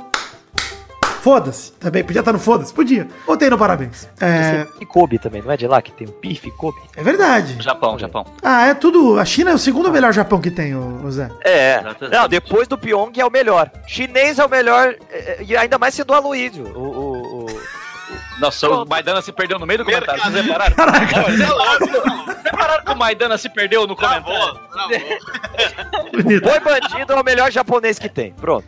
[1.25, 1.71] Foda-se.
[1.71, 2.71] Também podia estar no foda-se.
[2.71, 3.07] Podia.
[3.25, 4.07] Botei no parabéns.
[4.21, 6.77] É, E Kobe também, não é de lá que tem o Pif Kobe?
[6.95, 7.57] é verdade.
[7.63, 8.23] Japão, Japão.
[8.43, 9.19] Ah, é tudo.
[9.19, 11.31] A China é o segundo melhor Japão que tem, ô Zé.
[11.43, 11.79] É.
[11.79, 12.15] Exatamente.
[12.15, 13.71] Não, depois do Pyong é o melhor.
[13.87, 16.63] Chinês é o melhor, é, é, e ainda mais sendo o Aloysio.
[16.75, 17.59] O, o, o,
[18.39, 20.21] Nossa, o Maidana se perdeu no meio do comentário.
[20.21, 20.75] Vocês repararam?
[20.75, 21.21] Caraca.
[21.23, 22.25] Vocês repararam?
[22.43, 24.25] repararam que o Maidana se perdeu no comentário?
[24.25, 26.11] Travou, travou.
[26.11, 26.43] Bonito.
[26.43, 28.31] Boi bandido é o melhor japonês que tem.
[28.33, 28.67] Pronto.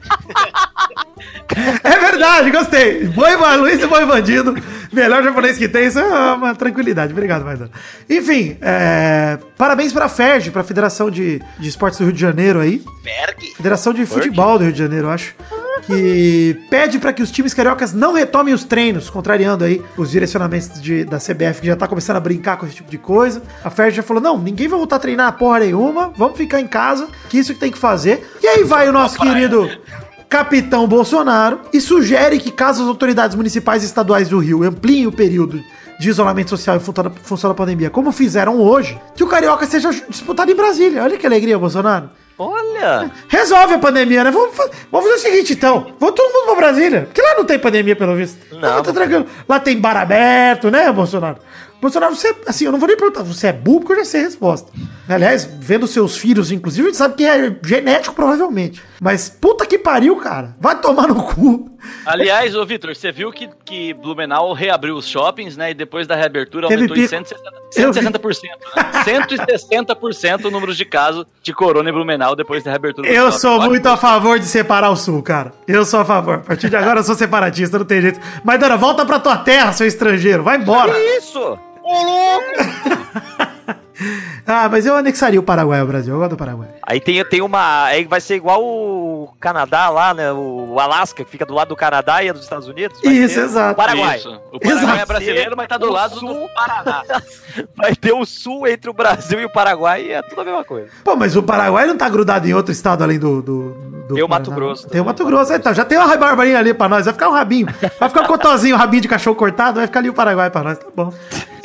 [1.84, 3.06] É verdade, gostei.
[3.08, 4.56] Boi Luiz e Boi Bandido.
[4.92, 7.12] Melhor japonês que tem, isso é uma tranquilidade.
[7.12, 7.72] Obrigado, Maidana.
[8.10, 12.82] Enfim, é, parabéns pra FERJ, pra Federação de, de Esportes do Rio de Janeiro aí.
[13.56, 15.36] Federação de Futebol do Rio de Janeiro, eu acho.
[15.86, 20.82] Que pede pra que os times cariocas não retomem os treinos, contrariando aí os direcionamentos
[20.82, 23.44] de- da CBF, que já tá começando a brincar com esse tipo de coisa.
[23.64, 26.68] A FERJ já falou: não, ninguém vai voltar a treinar porra nenhuma, vamos ficar em
[26.68, 28.28] casa, que isso que tem que fazer.
[28.42, 29.70] E aí vai o nosso querido
[30.30, 35.12] capitão Bolsonaro e sugere que, caso as autoridades municipais e estaduais do Rio ampliem o
[35.12, 35.62] período
[36.00, 40.52] de isolamento social em função da, pandemia, como fizeram hoje, que o Carioca seja disputado
[40.52, 41.04] em Brasília.
[41.04, 42.10] Olha que alegria, Bolsonaro.
[42.38, 43.12] Olha.
[43.28, 44.30] Resolve a pandemia, né?
[44.30, 44.56] Vamos,
[44.92, 45.88] vamos fazer o seguinte, então.
[46.00, 47.02] Vamos todo mundo pra Brasília.
[47.02, 48.38] Porque lá não tem pandemia, pelo visto.
[48.56, 49.26] Não, tá tranquilo.
[49.50, 51.38] Lá tem bar aberto, né, Bolsonaro?
[51.82, 54.22] Bolsonaro, você, assim, eu não vou nem perguntar, você é burro porque eu já sei
[54.22, 54.72] a resposta.
[55.08, 58.82] Aliás, vendo seus filhos, inclusive, a gente sabe que é genético, provavelmente.
[59.00, 60.56] Mas puta que pariu, cara.
[60.60, 61.72] Vai tomar no cu.
[62.06, 65.72] Aliás, ô Vitor, você viu que, que Blumenau reabriu os shoppings, né?
[65.72, 67.16] E depois da reabertura Teve aumentou em pico.
[67.16, 68.20] 160%.
[68.20, 68.42] 160%,
[68.76, 69.04] né?
[69.06, 73.42] 160% o número de casos de corona em Blumenau depois da reabertura Eu shoppings.
[73.42, 75.54] sou muito a favor de separar o sul, cara.
[75.68, 76.36] Eu sou a favor.
[76.36, 78.20] A partir de agora eu sou separatista, não tem jeito.
[78.44, 80.44] Mas, Dona, volta pra tua terra, seu estrangeiro.
[80.44, 80.92] Vai embora.
[80.92, 81.58] Que isso?
[84.46, 86.14] Ah, mas eu anexaria o Paraguai ao Brasil.
[86.14, 86.70] Eu gosto do Paraguai.
[86.84, 87.86] Aí tem, tem uma.
[87.86, 90.32] Aí vai ser igual o Canadá lá, né?
[90.32, 93.02] O Alasca, que fica do lado do Canadá e é dos Estados Unidos.
[93.04, 93.74] Vai Isso, exato.
[93.74, 94.18] O Paraguai.
[94.20, 94.30] Isso.
[94.54, 95.02] O Paraguai Exato.
[95.02, 96.34] é brasileiro, mas tá do O lado sul.
[96.34, 97.04] do Paraná.
[97.76, 100.64] Vai ter o sul entre o Brasil e o Paraguai e é tudo a mesma
[100.64, 100.90] coisa.
[101.04, 103.42] Pô, mas o Paraguai não tá grudado em outro estado além do.
[103.42, 104.88] do, do Tem o Mato Grosso?
[104.88, 105.06] Tem o.
[105.06, 105.54] Mato Grosso.
[105.54, 107.06] Então, já tem uma barbarinha ali pra nós.
[107.06, 107.68] Vai ficar um rabinho.
[108.00, 109.78] Vai ficar um cotozinho, um rabinho de cachorro cortado.
[109.78, 110.78] Vai ficar ali o Paraguai pra nós.
[110.78, 111.14] Tá bom.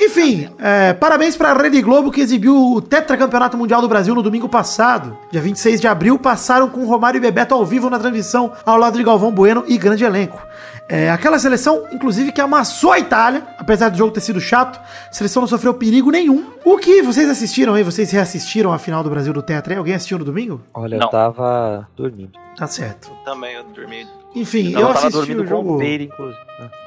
[0.01, 4.49] Enfim, é, parabéns pra Rede Globo que exibiu o Tetracampeonato Mundial do Brasil no domingo
[4.49, 5.17] passado.
[5.31, 8.99] Dia 26 de abril, passaram com Romário e Bebeto ao vivo na transmissão, ao lado
[8.99, 10.43] de Galvão Bueno e grande elenco.
[10.89, 15.13] É, aquela seleção, inclusive, que amassou a Itália, apesar do jogo ter sido chato, a
[15.13, 16.53] seleção não sofreu perigo nenhum.
[16.65, 17.83] O que vocês assistiram aí?
[17.83, 19.43] Vocês reassistiram a final do Brasil do
[19.73, 19.79] aí?
[19.79, 20.61] Alguém assistiu no domingo?
[20.75, 21.07] Olha, Não.
[21.07, 22.33] eu tava dormindo.
[22.57, 23.11] Tá certo.
[23.25, 24.07] Também eu dormi.
[24.35, 25.75] Enfim, Eu, eu, tava assisti dormindo o com jogo.
[25.75, 26.41] o Peire, inclusive.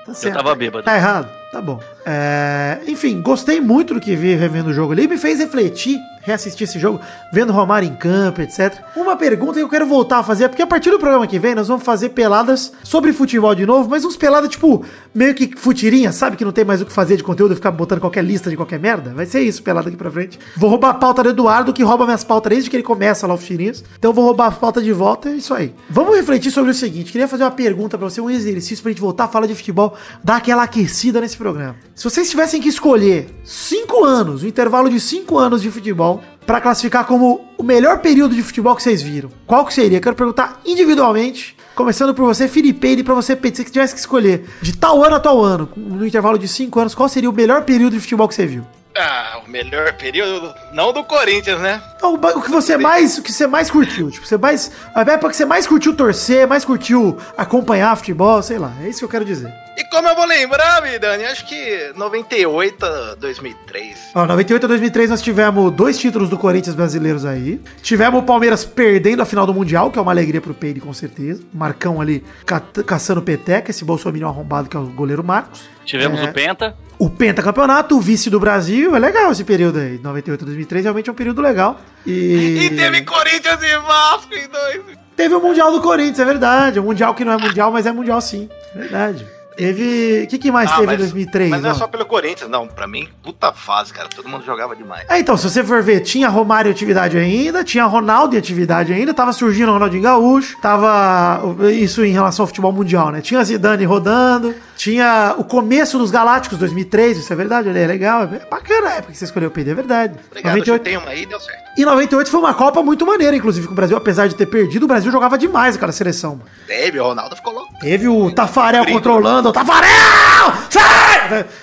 [0.05, 0.83] Tá Eu tava bêbado.
[0.83, 1.27] Tá errado?
[1.51, 1.79] Tá bom.
[2.05, 5.07] É, Enfim, gostei muito do que vi revendo o jogo ali.
[5.07, 6.99] Me fez refletir, reassistir esse jogo,
[7.31, 8.73] vendo Romário em campo, etc.
[8.95, 11.55] Uma pergunta que eu quero voltar a fazer, porque a partir do programa que vem
[11.55, 16.11] nós vamos fazer peladas sobre futebol de novo, mas uns peladas tipo, meio que futirinha,
[16.11, 16.35] sabe?
[16.35, 18.79] Que não tem mais o que fazer de conteúdo, ficar botando qualquer lista de qualquer
[18.79, 19.13] merda.
[19.15, 20.37] Vai ser isso, pelada aqui pra frente.
[20.57, 23.33] Vou roubar a pauta do Eduardo, que rouba minhas pautas desde que ele começa lá
[23.33, 23.83] os tirinhos.
[23.97, 25.73] Então vou roubar a pauta de volta, é isso aí.
[25.89, 29.01] Vamos refletir sobre o seguinte: queria fazer uma pergunta pra você, um exercício pra gente
[29.01, 31.75] voltar a falar de futebol, dar aquela aquecida nesse programa.
[31.93, 36.61] Se vocês tivessem que escolher cinco anos, um intervalo de cinco anos de futebol, pra
[36.61, 39.99] classificar como o melhor período de futebol que vocês viram, qual que seria?
[39.99, 41.55] Quero perguntar individualmente.
[41.75, 45.15] Começando por você, Felipe, e pra você, Pedro, se tivesse que escolher de tal ano
[45.15, 48.27] a tal ano, no intervalo de cinco anos, qual seria o melhor período de futebol
[48.27, 48.63] que você viu?
[48.97, 51.81] Ah, o melhor período, não do Corinthians, né?
[51.97, 55.29] Então, o que você mais, o que você mais curtiu, tipo, você mais, a época
[55.31, 59.09] que você mais curtiu torcer, mais curtiu acompanhar futebol, sei lá, é isso que eu
[59.09, 59.51] quero dizer.
[59.77, 63.97] E como eu vou lembrar, Vidani, acho que 98 a 2003.
[64.15, 67.59] Ó, 98 a 2003 nós tivemos dois títulos do Corinthians brasileiros aí.
[67.81, 70.93] Tivemos o Palmeiras perdendo a final do Mundial, que é uma alegria pro Peire, com
[70.93, 71.43] certeza.
[71.53, 75.63] Marcão ali ca- caçando peteca, esse bolsominion arrombado que é o goleiro Marcos.
[75.83, 76.23] Tivemos É.
[76.23, 76.75] o Penta.
[76.97, 79.99] O pentacampeonato, o vice do Brasil, é legal esse período aí.
[80.01, 81.79] 98 a 2003 realmente é um período legal.
[82.05, 84.97] E, E teve Corinthians e Vasco em dois.
[85.15, 86.79] Teve o Mundial do Corinthians, é verdade.
[86.79, 88.49] O Mundial que não é Mundial, mas é Mundial sim.
[88.75, 89.25] É verdade.
[89.57, 90.23] Teve.
[90.25, 91.49] O que, que mais Ah, teve mas- em 2003?
[91.49, 91.75] Mas não é ó?
[91.75, 92.67] só pelo Corinthians, não.
[92.67, 94.09] Pra mim, puta fase, cara.
[94.13, 95.05] Todo mundo jogava demais.
[95.09, 98.91] É, então, se você for ver, tinha Romário em atividade ainda, tinha Ronaldo em atividade
[98.91, 103.21] ainda, tava surgindo o Ronaldinho Gaúcho, tava isso em relação ao futebol mundial, né?
[103.21, 108.23] Tinha Zidane rodando, tinha o começo dos Galácticos 2003, isso é verdade, olha, é legal,
[108.23, 110.15] é bacana a época que você escolheu o PD, é verdade.
[110.29, 111.63] Obrigado, 98, chutei uma aí deu certo.
[111.77, 114.83] e 98 foi uma Copa muito maneira, inclusive, com o Brasil, apesar de ter perdido,
[114.83, 116.41] o Brasil jogava demais aquela seleção.
[116.67, 117.73] Teve, o Ronaldo ficou louco.
[117.79, 120.53] Teve o Tafarel controlando, o Tafarel!
[120.69, 121.04] Sai!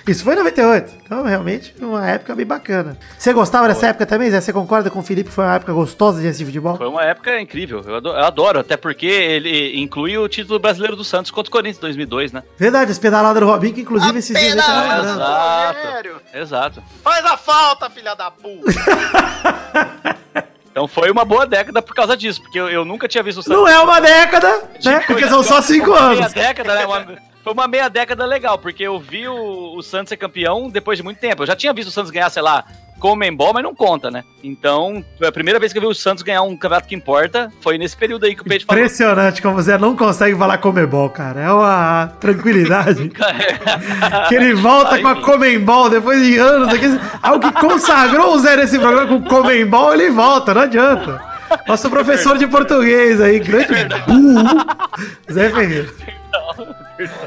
[0.06, 0.92] Isso foi em 98.
[1.04, 2.96] Então, realmente, uma época bem bacana.
[3.18, 4.40] Você gostava dessa época também, Zé?
[4.40, 6.76] Você concorda com o Felipe que foi uma época gostosa de assistir futebol?
[6.76, 7.82] Foi uma época incrível.
[7.86, 11.52] Eu adoro, eu adoro, até porque ele inclui o título brasileiro do Santos contra o
[11.52, 12.42] Corinthians em 2002, né?
[12.56, 14.54] Verdade, as pedaladas do Robinho, que inclusive esses dias.
[14.54, 15.78] Exato.
[15.80, 16.16] Sério?
[16.34, 16.82] Exato.
[17.02, 18.72] Faz a falta, filha da puta.
[20.72, 23.42] Então foi uma boa década por causa disso, porque eu, eu nunca tinha visto o
[23.42, 23.60] Santos.
[23.60, 24.48] Não é uma década,
[24.82, 25.00] né?
[25.00, 26.18] Tipo, Porque são só cinco uma anos.
[26.18, 26.86] Meia década, né?
[26.86, 27.06] Uma,
[27.42, 31.02] foi uma meia década legal, porque eu vi o, o Santos ser campeão depois de
[31.02, 31.42] muito tempo.
[31.42, 32.64] Eu já tinha visto o Santos ganhar, sei lá,
[33.02, 34.22] Comembol, mas não conta, né?
[34.44, 37.52] Então, foi a primeira vez que eu vi o Santos ganhar um campeonato que importa
[37.60, 38.80] foi nesse período aí que o Peide falou.
[38.80, 41.40] Impressionante como você não consegue falar Comebol, cara.
[41.40, 43.10] É uma tranquilidade.
[44.28, 46.86] que ele volta com a Comembol depois de anos aqui.
[47.20, 51.20] Algo que consagrou o Zé nesse programa com Comembol, ele volta, não adianta.
[51.66, 53.66] Nosso professor de português aí, grande
[54.06, 54.64] burro,
[55.28, 55.88] Zé Ferreira.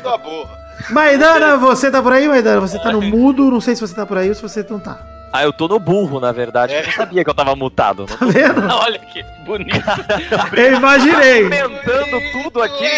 [0.02, 0.50] Tá boa.
[0.90, 2.62] Maidana, você tá por aí, Maidana?
[2.62, 4.80] Você tá no mudo, não sei se você tá por aí ou se você não
[4.80, 5.00] tá.
[5.36, 6.74] Ah, eu tô no burro, na verdade.
[6.74, 6.80] É.
[6.80, 8.06] Eu não sabia que eu tava mutado.
[8.06, 8.74] Tá vendo?
[8.74, 9.84] Olha que bonito.
[10.56, 11.44] Eu imaginei.
[11.44, 12.90] Comentando tudo aqui.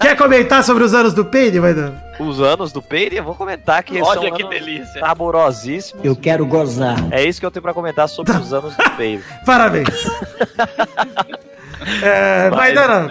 [0.00, 2.00] Quer comentar sobre os anos do Peide, Maidana?
[2.20, 5.00] Os anos do Peire, eu vou comentar que Olha são que anos delícia.
[5.00, 6.04] saborosíssimos.
[6.04, 6.96] Eu quero gozar.
[7.10, 9.24] É isso que eu tenho pra comentar sobre os anos do Peire.
[9.44, 9.88] Parabéns.
[12.00, 13.08] é, Maidana,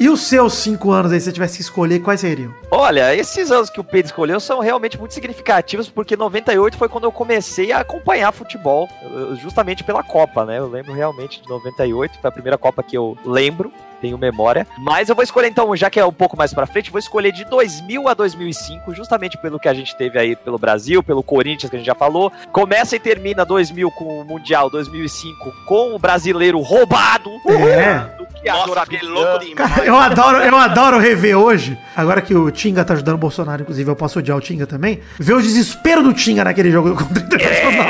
[0.00, 2.52] e os seus cinco anos aí, se você tivesse que escolher, quais seriam?
[2.70, 7.04] Olha, esses anos que o Pedro escolheu são realmente muito significativos, porque 98 foi quando
[7.04, 10.58] eu comecei a acompanhar futebol, eu- justamente pela Copa, né?
[10.58, 14.66] Eu lembro realmente de 98, foi a primeira Copa que eu lembro, tenho memória.
[14.78, 17.30] Mas eu vou escolher então, já que é um pouco mais pra frente, vou escolher
[17.30, 21.70] de 2000 a 2005, justamente pelo que a gente teve aí pelo Brasil, pelo Corinthians
[21.70, 22.32] que a gente já falou.
[22.50, 27.30] Começa e termina 2000 com o Mundial, 2005 com o brasileiro roubado.
[27.48, 28.21] É.
[28.44, 29.54] Nossa, louco demais.
[29.72, 31.78] Cara, eu adoro, eu adoro rever hoje.
[31.96, 35.00] Agora que o Tinga tá ajudando o Bolsonaro, inclusive, eu posso odiar o Tinga também.
[35.18, 37.86] Ver o desespero do Tinga naquele jogo contra o Internacional.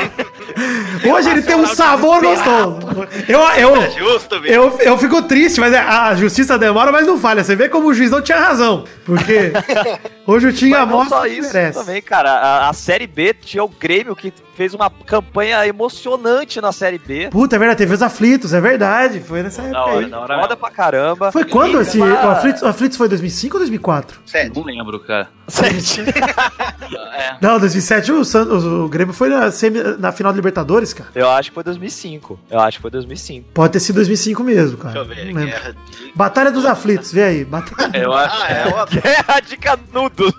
[1.05, 2.79] Hoje ele tem um sabor gostoso.
[3.27, 7.17] Eu, eu, É justo, eu, eu fico triste, mas é, a justiça demora, mas não
[7.17, 7.43] falha.
[7.43, 8.85] Você vê como o juiz não tinha razão.
[9.05, 9.51] Porque
[10.27, 11.79] hoje o Tinga Mas não mostra só isso merece.
[11.79, 12.31] também, cara.
[12.31, 17.29] A, a Série B tinha o Grêmio que fez uma campanha emocionante na Série B.
[17.31, 19.19] Puta, é verdade, teve os aflitos, é verdade.
[19.19, 20.09] Foi nessa época Da hora, aí.
[20.11, 21.31] da hora Foda pra caramba.
[21.31, 21.97] Foi quando esse.
[21.97, 24.19] uma- O Aflitos, o Aflitos foi 2005 ou 2004?
[24.25, 24.51] Sério.
[24.55, 25.27] Não lembro, cara.
[25.47, 26.01] Sete.
[27.15, 27.35] É.
[27.41, 31.09] Não, 2007 o, Santos, o Grêmio foi na, semi- na final da Libertadores, cara.
[31.13, 32.39] Eu acho que foi 2005.
[32.49, 33.49] Eu acho que foi 2005.
[33.53, 35.03] Pode ter sido 2005 mesmo, cara.
[35.05, 35.45] Deixa eu ver.
[35.45, 36.11] Guerra de...
[36.15, 37.45] Batalha dos Aflitos, vê aí.
[37.45, 37.91] Batalha...
[37.97, 38.35] Eu acho.
[38.43, 38.85] Ah, é, ó.
[38.89, 40.33] Guerra de canudos.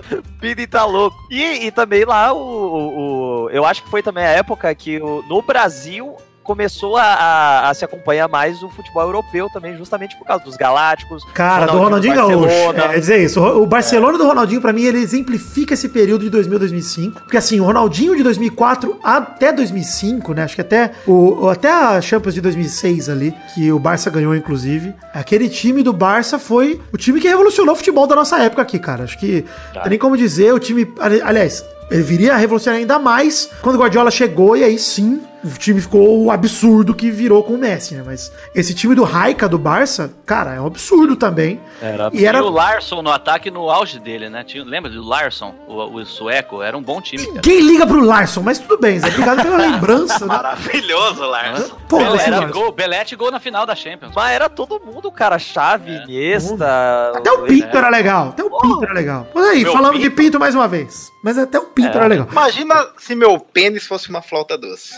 [0.40, 1.16] Pini tá louco.
[1.30, 5.00] E, e também lá o, o- o- Eu acho que foi também a época que
[5.00, 10.24] o- no Brasil começou a, a- se acompanhar mais o futebol europeu também, justamente por
[10.26, 11.22] causa dos Galácticos.
[11.34, 12.66] Cara, do Ronaldinho Ronaldinho do Gaúcho.
[12.72, 12.94] Barcelona.
[12.94, 13.40] É, dizer isso.
[13.40, 17.20] O o Barcelona do Ronaldinho, pra mim, ele exemplifica esse período de 2000 2005.
[17.22, 20.44] Porque assim, o Ronaldinho de 2004 até 2005, né?
[20.44, 24.94] Acho que até, o, até a Champions de 2006 ali, que o Barça ganhou, inclusive.
[25.12, 28.78] Aquele time do Barça foi o time que revolucionou o futebol da nossa época aqui,
[28.78, 29.04] cara.
[29.04, 30.86] Acho que não tem nem como dizer, o time.
[31.00, 35.20] ali- Aliás, ele viria a revolucionar ainda mais quando o Guardiola chegou e aí sim
[35.46, 38.02] o time ficou o absurdo que virou com o Messi, né?
[38.04, 41.60] Mas esse time do Raika do Barça, cara, é um absurdo também.
[41.80, 44.44] Era E era E o Larson no ataque no auge dele, né?
[44.44, 46.62] Tinha, lembra do Larson, o, o sueco?
[46.62, 47.40] Era um bom time, cara.
[47.40, 48.42] Quem liga pro Larson?
[48.42, 49.08] Mas tudo bem, Zé.
[49.08, 50.34] Obrigado pela lembrança, né?
[50.34, 51.76] Maravilhoso, Larson.
[51.88, 52.52] Pô, esse era Larson.
[52.52, 54.12] gol, Belete gol na final da Champions.
[54.14, 55.38] Mas era todo mundo, cara.
[55.38, 57.12] Chave, Iniesta.
[57.14, 58.28] Até o Pinto era legal.
[58.30, 59.26] Até o Pinto era legal.
[59.34, 60.16] Mas aí, Meu falamos de Pinto?
[60.26, 61.12] Pinto mais uma vez.
[61.22, 61.96] Mas até o Pinto É.
[61.96, 62.28] era legal.
[62.30, 64.94] Imagina se meu pênis fosse uma flauta doce.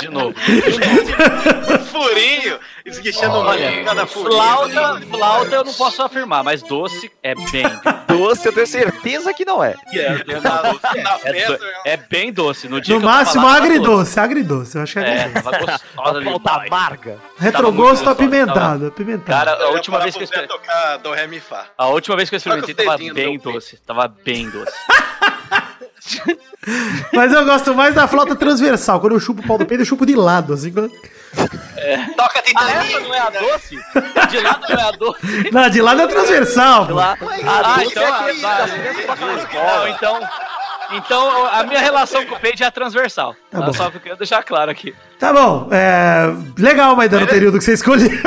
[0.00, 0.34] De novo.
[1.90, 4.32] Furinho, esguichando o Olha, cada furinho.
[4.32, 7.66] flauta, flauta eu não posso afirmar, mas doce é bem.
[8.06, 9.74] Doce, eu tenho certeza que não é.
[9.92, 12.68] É, na é, festa, do- é bem doce.
[12.68, 14.20] No dia No que eu tava máximo, lá, tava agridoce.
[14.20, 14.76] Agridoce.
[14.76, 15.12] Eu acho que é doce.
[15.16, 15.44] É, agridoce.
[15.44, 17.18] tava gostosa Falta amarga.
[17.38, 18.86] Retrogosto tava muito apimentado.
[18.86, 19.26] Apimentado.
[19.46, 20.56] Cara, a última vez que eu experimentei.
[20.58, 21.66] tocar do ré mi fá.
[21.76, 23.76] A última vez que eu experimentei Toca os tava dedinhos bem meu doce.
[23.86, 24.72] Tava bem doce.
[27.12, 29.00] Mas eu gosto mais da flauta transversal.
[29.00, 30.52] Quando eu chupo o pau do peito, eu chupo de lado.
[30.52, 30.90] Assim, quando...
[32.16, 32.94] Toca Ah, Titanic.
[32.94, 33.78] essa não é a doce?
[34.30, 35.50] De lado não é a doce?
[35.52, 36.86] Não, de lado é transversal.
[36.86, 36.94] pô.
[36.94, 38.68] Lá, Ah, então, é ah, tá.
[38.94, 40.20] que tocam na Não, então,
[40.92, 43.34] então a minha relação com o peito é transversal.
[43.50, 43.72] Tá Tá bom.
[43.72, 44.94] Só que eu quero deixar claro aqui.
[45.18, 45.68] Tá bom.
[45.70, 46.24] É...
[46.58, 48.10] Legal, Maidana, o período que você escolheu.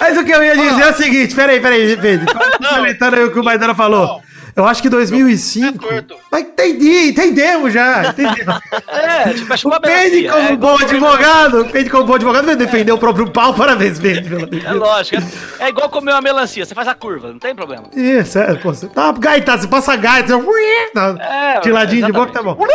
[0.00, 2.26] Mas o que eu ia dizer é o seguinte: peraí, peraí, Pedro.
[2.34, 4.22] Complementando aí o que o Maidana falou.
[4.56, 5.84] Eu acho que 2005.
[6.30, 8.10] Mas entendi, entendemos já.
[8.10, 8.60] Entendemos.
[8.88, 12.56] É, tipo, acho O melancia, como é, bom advogado, o Peide, como bom advogado, vai
[12.56, 13.54] defender o próprio pau.
[13.54, 15.22] Parabéns, pelo- É lógico.
[15.58, 17.84] É, é igual comer uma melancia, você faz a curva, não tem problema.
[17.94, 20.90] Isso, é, pô, você tá gaita, você passa gaita, você...
[20.94, 22.56] Não, É, de ladinho de boca tá bom.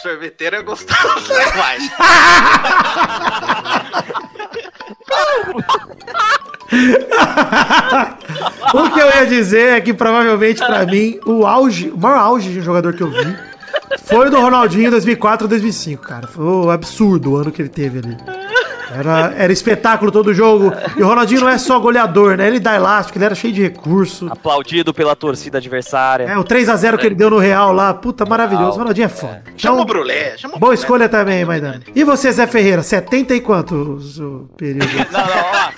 [0.00, 1.90] Sorveteiro é gostoso demais.
[8.74, 12.52] o que eu ia dizer é que provavelmente pra mim o auge, o maior auge
[12.52, 13.36] de um jogador que eu vi
[14.04, 16.26] foi do Ronaldinho em 2004 ou 2005, cara.
[16.26, 18.16] Foi um absurdo o ano que ele teve ali.
[18.92, 20.72] Era, era espetáculo todo jogo.
[20.96, 22.46] E o Ronaldinho não é só goleador, né?
[22.46, 24.28] Ele dá elástico, ele era cheio de recurso.
[24.30, 26.24] Aplaudido pela torcida adversária.
[26.24, 28.76] É, o 3x0 que ele deu no Real lá, puta, maravilhoso.
[28.76, 29.42] O Ronaldinho é foda.
[29.56, 30.74] Chama Então, o Brulé, chama o boa Brulé.
[30.74, 31.80] escolha também, Maidana.
[31.94, 34.80] E você, Zé Ferreira, 70 e quantos o período?
[35.10, 35.70] Não, não, ó.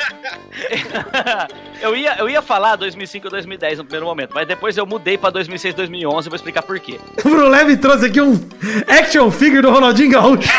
[1.83, 5.17] eu, ia, eu ia falar 2005 ou 2010 no primeiro momento, mas depois eu mudei
[5.19, 7.01] pra 2006, 2011 e vou explicar por quê.
[7.25, 8.39] O Bruleve trouxe aqui um
[8.87, 10.49] action figure do Ronaldinho Gaúcho.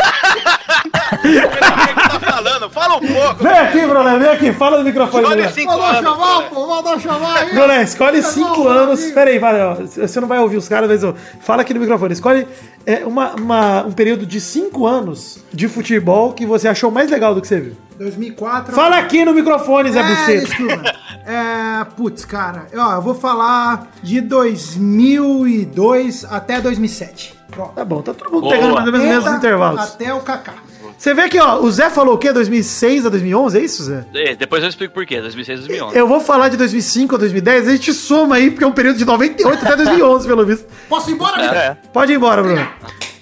[2.44, 2.70] Falando?
[2.70, 3.44] Fala um pouco.
[3.44, 5.24] Vem aqui, Bruleve, vem aqui, fala no microfone.
[5.24, 6.02] Escolhe cinco anos.
[6.02, 7.54] chamar, pô, mandou chamar aí.
[7.54, 9.06] Brulé, escolhe Pegou 5 o anos.
[9.12, 12.14] Pera aí, ó, você não vai ouvir os caras, mas ó, fala aqui no microfone.
[12.14, 12.48] Escolhe
[12.86, 17.34] é, uma, uma- um período de 5 anos de futebol que você achou mais legal
[17.34, 17.78] do que você viu.
[17.98, 18.76] 2004.
[18.76, 20.98] Fala aqui no microfone, Zé É, Buceta.
[21.26, 27.36] É, putz, cara, ó, eu vou falar de 2002 até 2007.
[27.50, 27.74] Pronto.
[27.74, 28.54] Tá bom, tá todo mundo Boa.
[28.56, 29.80] pegando mais ou menos os mesmos intervalos.
[29.82, 30.54] Até o Kaká.
[30.98, 32.32] Você vê que, ó, o Zé falou o quê?
[32.32, 34.06] 2006 a 2011, é isso, Zé?
[34.14, 35.98] É, Depois eu explico por quê, 2006, 2011.
[35.98, 38.98] Eu vou falar de 2005 a 2010, a gente soma aí, porque é um período
[38.98, 40.66] de 98 até 2011, pelo visto.
[40.88, 41.56] Posso ir embora, Vitor?
[41.58, 41.78] É.
[41.92, 42.68] Pode ir embora, Bruno.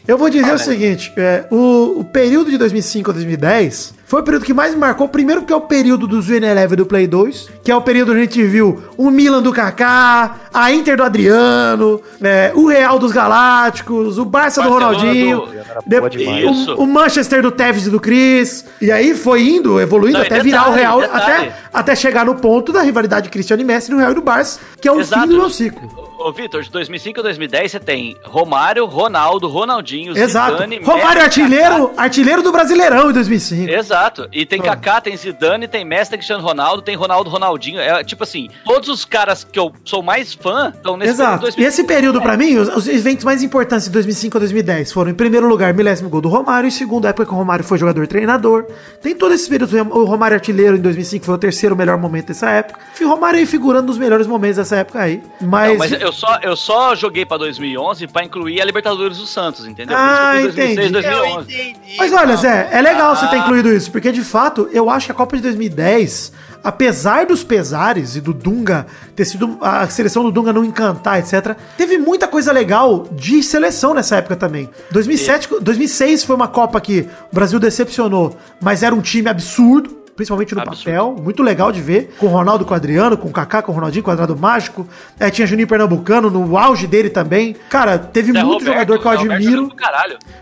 [0.07, 4.23] Eu vou dizer o seguinte, é, o, o período de 2005 a 2010 foi o
[4.25, 7.07] período que mais me marcou, primeiro que é o período do Zwin Eleven do Play
[7.07, 10.97] 2, que é o período onde a gente viu o Milan do Kaká, a Inter
[10.97, 15.47] do Adriano, é, o Real dos Galácticos, o Barça do Barcelona Ronaldinho,
[15.87, 20.17] do- de- o, o Manchester do Tevez e do Cris, e aí foi indo, evoluindo
[20.17, 21.23] Não, até virar o detalhe, Real, detalhe.
[21.47, 24.59] até, até chegar no ponto da rivalidade Cristiano e Messi no Real e do Barça,
[24.81, 25.21] que é o Exato.
[25.21, 26.11] fim do meu ciclo.
[26.19, 30.51] Ô, Vitor, de 2005 a 2010 você tem Romário, Ronaldo, Ronaldinho, Exato.
[30.53, 33.71] Zidane, Romário Messi, artilheiro, artilheiro do Brasileirão em 2005.
[33.71, 34.00] Exato.
[34.31, 37.79] E tem Kaká, tem Zidane, tem Messi, tem Cristiano Ronaldo, tem Ronaldo, Ronaldinho.
[37.79, 41.49] É tipo assim, todos os caras que eu sou mais fã estão nesse Exato.
[41.57, 45.11] E esse período, pra mim, os, os eventos mais importantes de 2005 a 2010 foram,
[45.11, 47.77] em primeiro lugar, milésimo gol do Romário, em segundo, a época que o Romário foi
[47.77, 48.65] jogador-treinador.
[49.01, 52.49] Tem todo esse período, o Romário artilheiro em 2005 foi o terceiro melhor momento dessa
[52.49, 52.79] época.
[52.99, 55.21] E o Romário aí figurando nos melhores momentos dessa época aí.
[55.39, 55.69] Mas...
[55.71, 59.65] Não, mas eu só, eu só joguei pra 2011 pra incluir a Libertadores do Santos,
[59.65, 59.95] entendeu?
[59.97, 60.91] Ah, Por isso que eu pus entendi.
[60.91, 61.53] 2006, 2011.
[61.53, 61.97] entendi.
[61.97, 63.39] Mas olha, Zé, é legal você ter Ah.
[63.39, 66.31] incluído isso, porque de fato, eu acho que a Copa de 2010,
[66.63, 71.55] apesar dos pesares e do Dunga ter sido a seleção do Dunga não encantar, etc,
[71.77, 74.69] teve muita coisa legal de seleção nessa época também.
[74.91, 80.00] 2007, 2006 foi uma Copa que o Brasil decepcionou, mas era um time absurdo.
[80.21, 80.83] Principalmente no Absurdo.
[80.83, 82.13] papel, muito legal de ver.
[82.19, 84.87] Com o Ronaldo, com o Adriano, com o Kaká, com o Ronaldinho, quadrado mágico.
[85.19, 87.55] É, tinha Juninho Pernambucano no auge dele também.
[87.71, 89.71] Cara, teve Zé muito Roberto, jogador que eu admiro.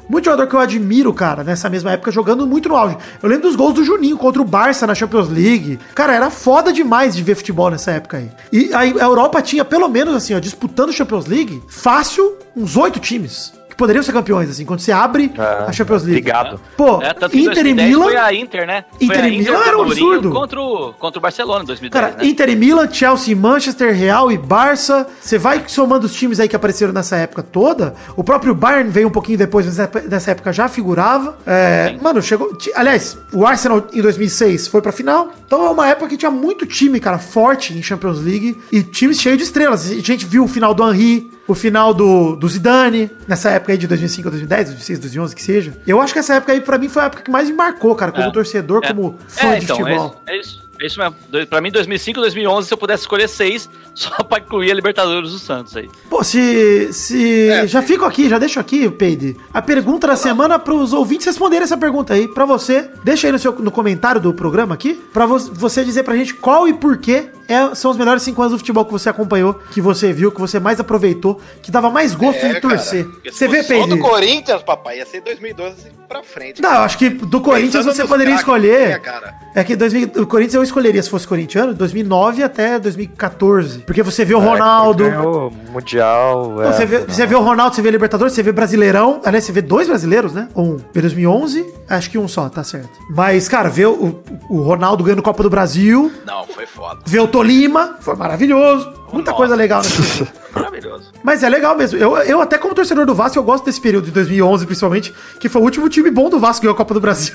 [0.10, 2.98] Muito jogador que eu admiro, cara, nessa mesma época, jogando muito no auge.
[3.24, 5.80] Eu lembro dos gols do Juninho contra o Barça na Champions League.
[5.96, 8.30] Cara, era foda demais de ver futebol nessa época aí.
[8.52, 13.00] E a a Europa tinha, pelo menos assim, ó, disputando Champions League, fácil, uns oito
[13.00, 13.59] times.
[13.80, 16.20] Poderiam ser campeões, assim, quando você abre Ah, a Champions League.
[16.20, 16.60] obrigado.
[16.76, 18.04] Pô, É, tanto Inter e 2010 Milan.
[18.04, 18.84] foi a Inter, né?
[19.00, 20.30] Inter e Milan era um absurdo.
[20.32, 22.28] Contra o, contra o Barcelona em 2010, Cara, né?
[22.30, 25.08] Inter e Milan, Chelsea, e Manchester, Real e Barça.
[25.22, 27.96] Você vai somando os times aí que apareceram nessa época toda.
[28.18, 31.38] O próprio Bayern veio um pouquinho depois, mas nessa- nessa época já figurava.
[31.48, 32.52] É, mano, chegou.
[32.76, 35.30] Aliás, o Arsenal em 2006 foi pra final.
[35.48, 39.22] Então é uma época que tinha muito time, cara, forte em Champions League e times
[39.22, 39.90] cheios de estrelas.
[39.90, 43.78] A gente viu o final do Henry, o final do, do Zidane, nessa época aí
[43.78, 45.74] de 2005 a 2010, 2006, 2011, que seja.
[45.88, 47.96] Eu acho que essa época aí, pra mim, foi a época que mais me marcou,
[47.96, 48.32] cara, como É.
[48.32, 48.88] torcedor, É.
[48.88, 50.22] como fã É, de então, futebol.
[50.28, 50.70] É, é isso.
[50.82, 51.14] É isso mesmo.
[51.30, 55.32] Do- Pra mim, 2005, 2011, se eu pudesse escolher seis, só pra incluir a Libertadores
[55.32, 55.90] do Santos aí.
[56.10, 56.88] Pô, se.
[56.94, 59.36] se É, já fico aqui, já deixo aqui, Peide.
[59.54, 62.30] A pergunta da semana pros ouvintes responderem essa pergunta aí.
[62.30, 66.04] Pra você, deixa aí no, seu, no comentário do programa aqui, pra vo- você dizer
[66.04, 68.92] pra gente qual e por que é- são os melhores cinco anos do futebol que
[68.92, 72.60] você acompanhou, que você viu, que você mais aproveitou, que dava mais gosto de É,
[72.60, 73.06] torcer.
[73.06, 73.90] cara, Você vê, Peide?
[73.90, 76.62] do Corinthians, papai, ia ser 2012 pra frente.
[76.62, 79.00] Não, eu acho que do Corinthians Pensando você poderia escolher.
[79.02, 79.34] cara?
[79.56, 83.80] É que 2000, o Corinthians eu escolheria se fosse corintiano, 2009 até 2014.
[83.80, 85.04] Porque você vê o Ronaldo.
[85.04, 86.50] Ganhou Mundial.
[86.56, 89.22] Não, é, você, vê, você vê o Ronaldo, você vê Libertadores, você vê Brasileirão.
[89.26, 90.48] Aliás, você vê dois brasileiros, né?
[90.56, 90.78] Um.
[90.94, 92.90] Vê 2011, acho que um só, tá certo.
[93.10, 97.00] Mas, cara, ver o, o Ronaldo ganhando Copa do Brasil, Não, foi foda.
[97.06, 98.92] ver o Tolima, foi maravilhoso.
[99.14, 99.38] Muita Nossa.
[99.38, 101.12] coisa legal nesse Maravilhoso.
[101.24, 101.98] Mas é legal mesmo.
[101.98, 105.48] Eu, eu, até como torcedor do Vasco, eu gosto desse período de 2011, principalmente, que
[105.48, 107.34] foi o último time bom do Vasco que ganhou a Copa do Brasil.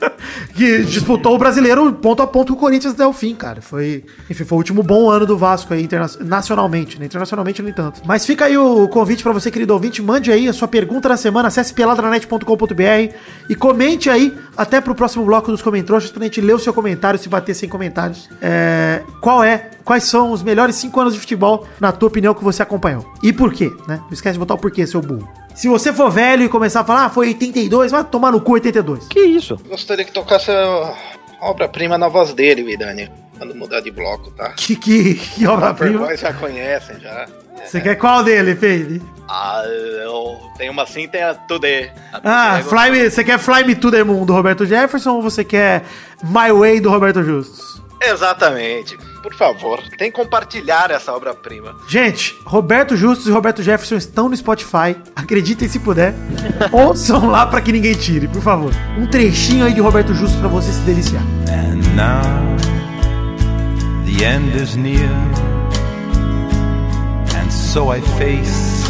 [0.54, 3.60] que disputou o brasileiro ponto a ponto com o Corinthians até o fim, cara.
[3.60, 7.06] Foi, enfim, foi o último bom ano do Vasco aí, interna nacionalmente, né?
[7.06, 8.00] Internacionalmente, nem tanto.
[8.04, 10.02] Mas fica aí o convite pra você, querido ouvinte.
[10.02, 13.14] Mande aí a sua pergunta da semana, acesse peladranet.com.br
[13.48, 17.18] e comente aí até pro próximo bloco dos comentários pra gente ler o seu comentário,
[17.18, 18.28] se bater sem comentários.
[18.40, 22.44] É, qual é, quais são os melhores cinco anos de futebol, na tua opinião, que
[22.44, 23.04] você acompanhou?
[23.22, 24.00] E por quê, né?
[24.04, 25.43] Não esquece de botar o porquê, seu burro.
[25.54, 28.52] Se você for velho e começar a falar, ah, foi 82, vai tomar no cu
[28.52, 29.06] 82.
[29.06, 29.56] Que isso?
[29.68, 30.94] Gostaria que tocasse a
[31.40, 33.10] obra-prima na voz dele, Vidani.
[33.38, 34.50] Quando mudar de bloco, tá?
[34.56, 36.16] Que, que, que obra-prima.
[36.16, 37.26] Já conhecem, já.
[37.64, 39.00] Você quer qual dele, Peide?
[39.28, 41.90] Ah, eu tenho uma assim, tem a Today.
[42.12, 45.44] Ah, Fly Me, você quer Fly Me to the Moon do Roberto Jefferson ou você
[45.44, 45.84] quer
[46.22, 47.80] My Way do Roberto Justus?
[48.02, 48.98] Exatamente.
[49.24, 51.74] Por favor, tem que compartilhar essa obra-prima.
[51.88, 54.94] Gente, Roberto Justus e Roberto Jefferson estão no Spotify.
[55.16, 56.12] Acreditem se puder.
[56.70, 58.70] Ouçam lá pra que ninguém tire, por favor.
[58.98, 61.22] Um trechinho aí de Roberto Justus pra você se deliciar.
[61.48, 62.54] And now
[64.04, 65.08] the end is near,
[67.34, 68.84] and so I face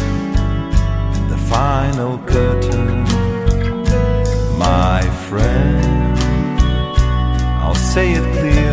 [1.29, 3.05] the final curtain,
[4.57, 5.95] my friend.
[7.63, 8.64] I'll say it clear,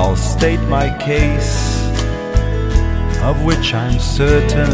[0.00, 1.90] I'll state my case,
[3.20, 4.68] of which I'm certain.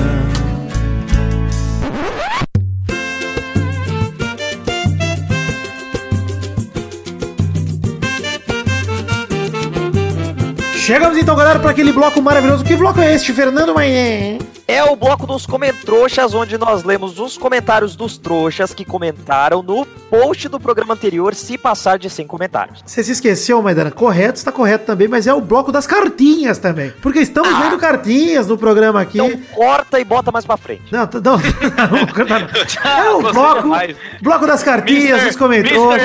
[10.76, 12.62] Chegamos então, galera, para aquele bloco maravilhoso.
[12.62, 14.40] Que bloco é este, Fernando Maien?
[14.68, 19.86] É o bloco dos comentroxas, onde nós lemos os comentários dos trouxas que comentaram no
[20.22, 22.82] post do programa anterior, se passar de 100 comentários.
[22.84, 23.90] Você se esqueceu, Maidana?
[23.90, 26.92] Correto, está correto também, mas é o bloco das cartinhas também.
[27.02, 27.60] Porque estamos Ah.
[27.62, 29.18] vendo cartinhas no programa aqui.
[29.18, 30.82] Então corta e bota mais pra frente.
[30.92, 32.44] Não, não, não, não.
[33.04, 33.96] É o bloco, demais.
[34.22, 35.98] bloco das cartinhas, Mister- dos Heitor,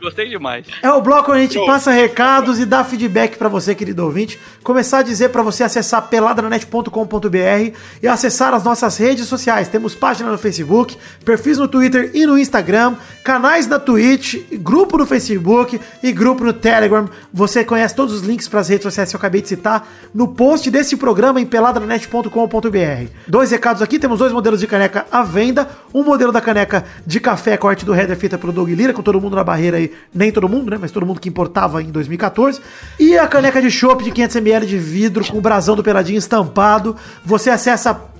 [0.00, 0.66] Gostei demais.
[0.82, 4.38] É o bloco onde a gente passa recados e dá feedback pra você, querido ouvinte.
[4.62, 9.68] Começar a dizer pra você acessar peladranet.com.br e acessar as nossas redes sociais.
[9.68, 12.94] Temos página no Facebook, perfis no Twitter e no Instagram,
[13.42, 17.08] canais na Twitch, grupo no Facebook e grupo no Telegram.
[17.34, 19.84] Você conhece todos os links para as redes sociais que eu acabei de citar
[20.14, 23.10] no post desse programa em peladranet.com.br.
[23.26, 25.68] Dois recados aqui, temos dois modelos de caneca à venda.
[25.92, 29.20] Um modelo da caneca de café arte do Header feita pelo Doug Lira, com todo
[29.20, 32.60] mundo na barreira aí, nem todo mundo, né, mas todo mundo que importava em 2014.
[33.00, 36.94] E a caneca de chopp de 500ml de vidro com o brasão do Peladinho estampado.
[37.24, 38.12] Você acessa!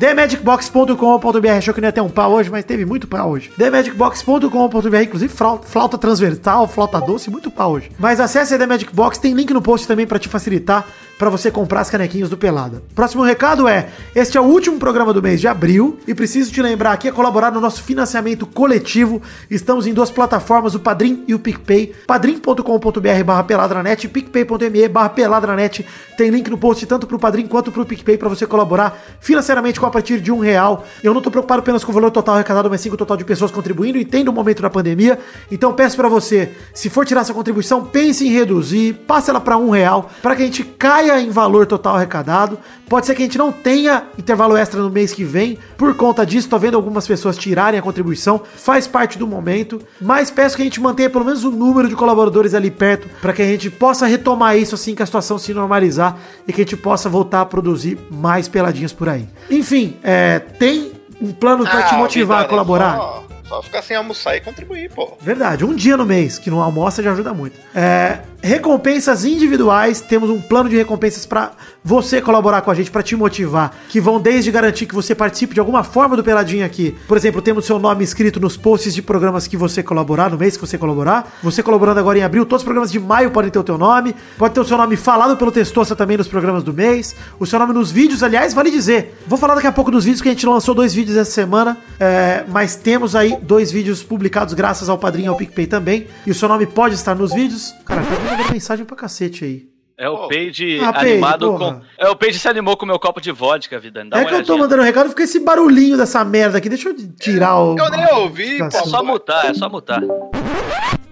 [0.00, 3.50] TheMagicBox.com.br Achou que não ia ter um pau hoje, mas teve muito pau hoje.
[3.58, 7.92] TheMagicBox.com.br Inclusive flauta, transversal, flauta doce, muito pau hoje.
[7.98, 10.86] Mas acesse a The Magic Box, tem link no post também pra te facilitar
[11.20, 12.82] pra você comprar as canequinhas do Pelada.
[12.94, 16.62] Próximo recado é: este é o último programa do mês de abril e preciso te
[16.62, 19.20] lembrar aqui a colaborar no nosso financiamento coletivo.
[19.50, 21.92] Estamos em duas plataformas, o Padrim e o PicPay.
[22.06, 25.84] padrim.com.br barra peladranet e picpay.me barra peladranet.
[26.16, 29.84] Tem link no post tanto pro Padrim quanto pro PicPay pra você colaborar financeiramente com
[29.84, 30.84] a partir de um real.
[31.02, 33.16] Eu não tô preocupado apenas com o valor total arrecadado, mas sim com o total
[33.16, 33.98] de pessoas contribuindo.
[33.98, 35.18] Entendo o momento da pandemia.
[35.50, 39.56] Então peço pra você, se for tirar essa contribuição, pense em reduzir, passe ela pra
[39.56, 42.58] um real, para que a gente caia em valor total arrecadado.
[42.88, 45.56] Pode ser que a gente não tenha intervalo extra no mês que vem.
[45.76, 48.40] Por conta disso, tô vendo algumas pessoas tirarem a contribuição.
[48.56, 49.80] Faz parte do momento.
[50.00, 53.32] Mas peço que a gente mantenha pelo menos o número de colaboradores ali perto, para
[53.32, 56.18] que a gente possa retomar isso assim que a situação se normalizar
[56.48, 59.28] e que a gente possa voltar a produzir mais peladinhas por aí.
[59.48, 59.69] Enfim,
[60.02, 62.96] é, tem um plano para te Ah, motivar a colaborar?
[62.96, 65.16] Só, só ficar sem almoçar e contribuir, pô.
[65.20, 67.58] Verdade, um dia no mês, que não almoça já ajuda muito.
[67.74, 71.52] É, recompensas individuais, temos um plano de recompensas para
[71.82, 75.54] você colaborar com a gente, para te motivar, que vão desde garantir que você participe
[75.54, 76.96] de alguma forma do Peladinho aqui.
[77.08, 80.56] Por exemplo, temos seu nome escrito nos posts de programas que você colaborar, no mês
[80.56, 81.38] que você colaborar.
[81.42, 84.14] Você colaborando agora em abril, todos os programas de maio podem ter o teu nome.
[84.36, 87.16] Pode ter o seu nome falado pelo Testosta também nos programas do mês.
[87.38, 89.18] O seu nome nos vídeos, aliás, vale dizer.
[89.26, 91.78] Vou falar daqui a pouco dos vídeos, que a gente lançou dois vídeos essa semana,
[91.98, 96.06] é, mas temos aí dois vídeos publicados graças ao Padrinho e ao PicPay também.
[96.26, 97.74] E o seu nome pode estar nos vídeos.
[97.84, 99.69] Cara, tá mandando mensagem pra cacete aí.
[100.00, 101.82] É o Page Ah, animado com.
[101.98, 104.02] É o Page se animou com o meu copo de vodka, vida.
[104.06, 106.70] Dá é uma que eu tô mandando um recado, fica esse barulhinho dessa merda aqui.
[106.70, 107.76] Deixa eu tirar o.
[107.78, 108.64] Eu nem ouvi, pô.
[108.64, 110.00] É só mutar, é só mutar.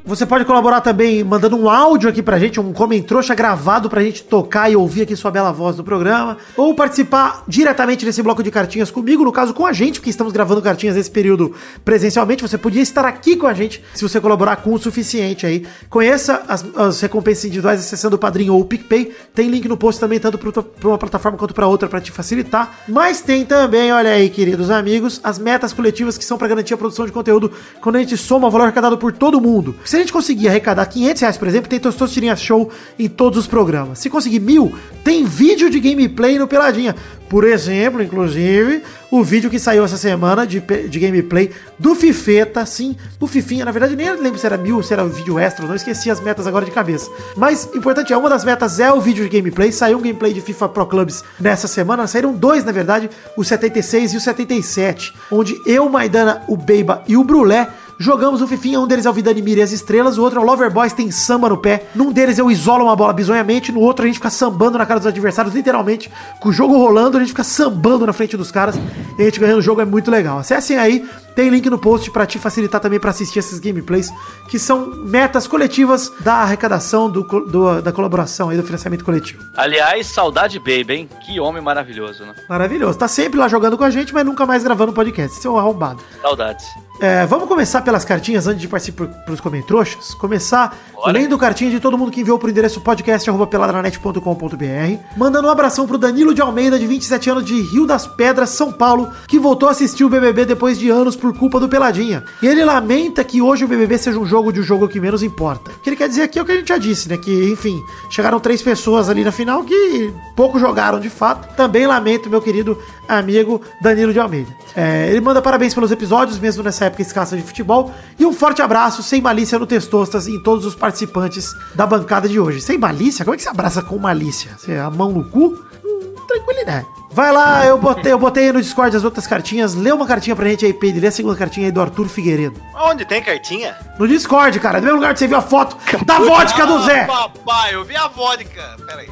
[0.08, 4.22] Você pode colaborar também mandando um áudio aqui pra gente, um comentrouxa gravado pra gente
[4.22, 6.38] tocar e ouvir aqui sua bela voz no programa.
[6.56, 10.32] Ou participar diretamente desse bloco de cartinhas comigo, no caso com a gente, porque estamos
[10.32, 11.54] gravando cartinhas nesse período
[11.84, 12.40] presencialmente.
[12.40, 15.66] Você podia estar aqui com a gente se você colaborar com o suficiente aí.
[15.90, 19.12] Conheça as, as recompensas individuais acessando o Padrinho ou o PicPay.
[19.34, 22.78] Tem link no post também, tanto pra uma plataforma quanto pra outra, pra te facilitar.
[22.88, 26.78] Mas tem também, olha aí, queridos amigos, as metas coletivas que são pra garantir a
[26.78, 27.52] produção de conteúdo
[27.82, 29.76] quando a gente soma o valor arrecadado por todo mundo.
[29.84, 33.46] Você a gente conseguir arrecadar 500 reais, por exemplo, tem Tostosterinha Show em todos os
[33.46, 33.98] programas.
[33.98, 34.74] Se conseguir mil,
[35.04, 36.94] tem vídeo de gameplay no Peladinha.
[37.28, 42.96] Por exemplo, inclusive, o vídeo que saiu essa semana de, de gameplay do Fifeta, sim,
[43.20, 43.66] do Fifinha.
[43.66, 46.46] Na verdade, nem lembro se era mil, se era vídeo extra, não esqueci as metas
[46.46, 47.10] agora de cabeça.
[47.36, 49.70] Mas, importante é, uma das metas é o vídeo de gameplay.
[49.70, 52.06] Saiu um gameplay de FIFA Pro Clubs nessa semana.
[52.06, 57.16] Saíram dois, na verdade, o 76 e o 77, onde eu, Maidana, o Beiba e
[57.16, 57.68] o Brulé
[58.00, 60.42] Jogamos o Fifinha, um deles é o Vidani Mira e as Estrelas, o outro é
[60.42, 61.86] o Lover Boys, tem samba no pé.
[61.94, 65.00] Num deles eu isolo uma bola bizonhamente, no outro a gente fica sambando na cara
[65.00, 66.10] dos adversários, literalmente.
[66.40, 68.76] Com o jogo rolando, a gente fica sambando na frente dos caras
[69.18, 70.38] e a gente ganhando o jogo é muito legal.
[70.38, 74.12] Acessem aí, tem link no post pra te facilitar também pra assistir esses gameplays,
[74.48, 79.42] que são metas coletivas da arrecadação, do, do- da colaboração aí, do financiamento coletivo.
[79.56, 81.08] Aliás, saudade Baby, hein?
[81.26, 82.34] Que homem maravilhoso, né?
[82.48, 82.96] Maravilhoso.
[82.96, 85.36] Tá sempre lá jogando com a gente, mas nunca mais gravando podcast.
[85.36, 86.00] Esse é um arrombado.
[86.22, 86.64] Saudades.
[87.00, 90.12] É, vamos começar pelas cartinhas antes de partir pros comentroxas.
[90.12, 90.76] Começar
[91.06, 95.16] lendo cartinha de todo mundo que enviou pro endereço podcast.peladranet.com.br.
[95.16, 98.70] Mandando um abração pro Danilo de Almeida, de 27 anos, de Rio das Pedras, São
[98.70, 102.22] Paulo, que voltou a assistir o BBB depois de anos por culpa do Peladinha.
[102.42, 105.22] E ele lamenta que hoje o BBB seja um jogo de um jogo que menos
[105.22, 105.70] importa.
[105.70, 107.16] O que ele quer dizer aqui é o que a gente já disse, né?
[107.16, 111.56] Que, enfim, chegaram três pessoas ali na final que pouco jogaram de fato.
[111.56, 112.76] Também lamento, meu querido
[113.08, 114.54] amigo Danilo de Almeida.
[114.76, 117.77] É, ele manda parabéns pelos episódios, mesmo nessa época escassa de futebol.
[118.18, 122.28] E um forte abraço, sem malícia no Testostas e em todos os participantes da bancada
[122.28, 122.60] de hoje.
[122.60, 123.24] Sem malícia?
[123.24, 124.52] Como é que você abraça com malícia?
[124.58, 125.58] Você a mão no cu?
[125.84, 126.86] Hum, tranquilidade.
[127.10, 129.74] Vai lá, eu botei, eu botei aí no Discord as outras cartinhas.
[129.74, 131.00] Lê uma cartinha pra gente aí, Pedro.
[131.00, 132.60] Lê a segunda cartinha aí do Arthur Figueiredo.
[132.76, 133.76] Onde tem cartinha?
[133.98, 134.78] No Discord, cara.
[134.78, 137.02] No mesmo lugar que você viu a foto da vodka do Zé.
[137.10, 138.76] Ah, papai, eu vi a vodka.
[138.86, 139.08] Pera aí.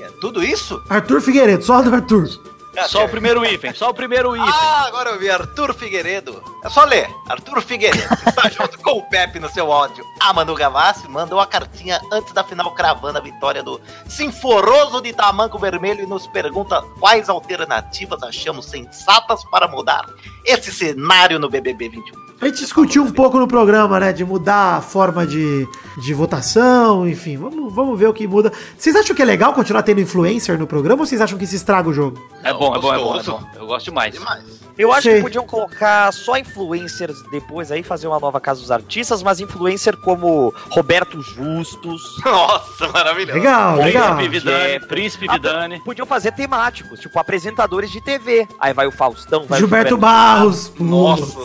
[0.00, 0.82] É Tudo isso?
[0.88, 2.28] Arthur Figueiredo, só do Arthur.
[2.88, 4.48] Só o primeiro item, só o primeiro item.
[4.52, 6.42] Ah, agora eu vi Arthur Figueiredo.
[6.66, 7.08] É só ler.
[7.28, 10.04] Arthur Figueiredo está junto com o Pepe no seu ódio.
[10.18, 15.12] A Manu Gavassi mandou a cartinha antes da final cravando a vitória do Sinforoso de
[15.12, 20.06] Tamanco Vermelho e nos pergunta quais alternativas achamos sensatas para mudar
[20.44, 22.26] esse cenário no BBB 21.
[22.40, 24.12] A gente discutiu um pouco no programa, né?
[24.12, 25.68] De mudar a forma de,
[26.02, 27.36] de votação, enfim.
[27.36, 28.52] Vamos, vamos ver o que muda.
[28.76, 31.54] Vocês acham que é legal continuar tendo influencer no programa ou vocês acham que isso
[31.54, 32.20] estraga o jogo?
[32.42, 33.40] É bom, é bom, é bom, é bom.
[33.54, 34.12] Eu gosto demais.
[34.12, 34.65] Demais.
[34.78, 35.16] Eu acho Sei.
[35.16, 39.96] que podiam colocar só influencers depois aí, fazer uma nova casa dos artistas, mas influencer
[39.96, 42.02] como Roberto Justus.
[42.24, 43.38] Nossa, maravilhoso.
[43.38, 44.16] Legal, legal.
[44.16, 44.78] Príncipe Vidani, É.
[44.80, 45.80] Príncipe Ah, Vidani.
[45.84, 48.46] Podiam fazer temáticos, tipo apresentadores de TV.
[48.60, 50.72] Aí vai o Faustão, vai Gilberto o Barros.
[50.78, 51.38] Nossa.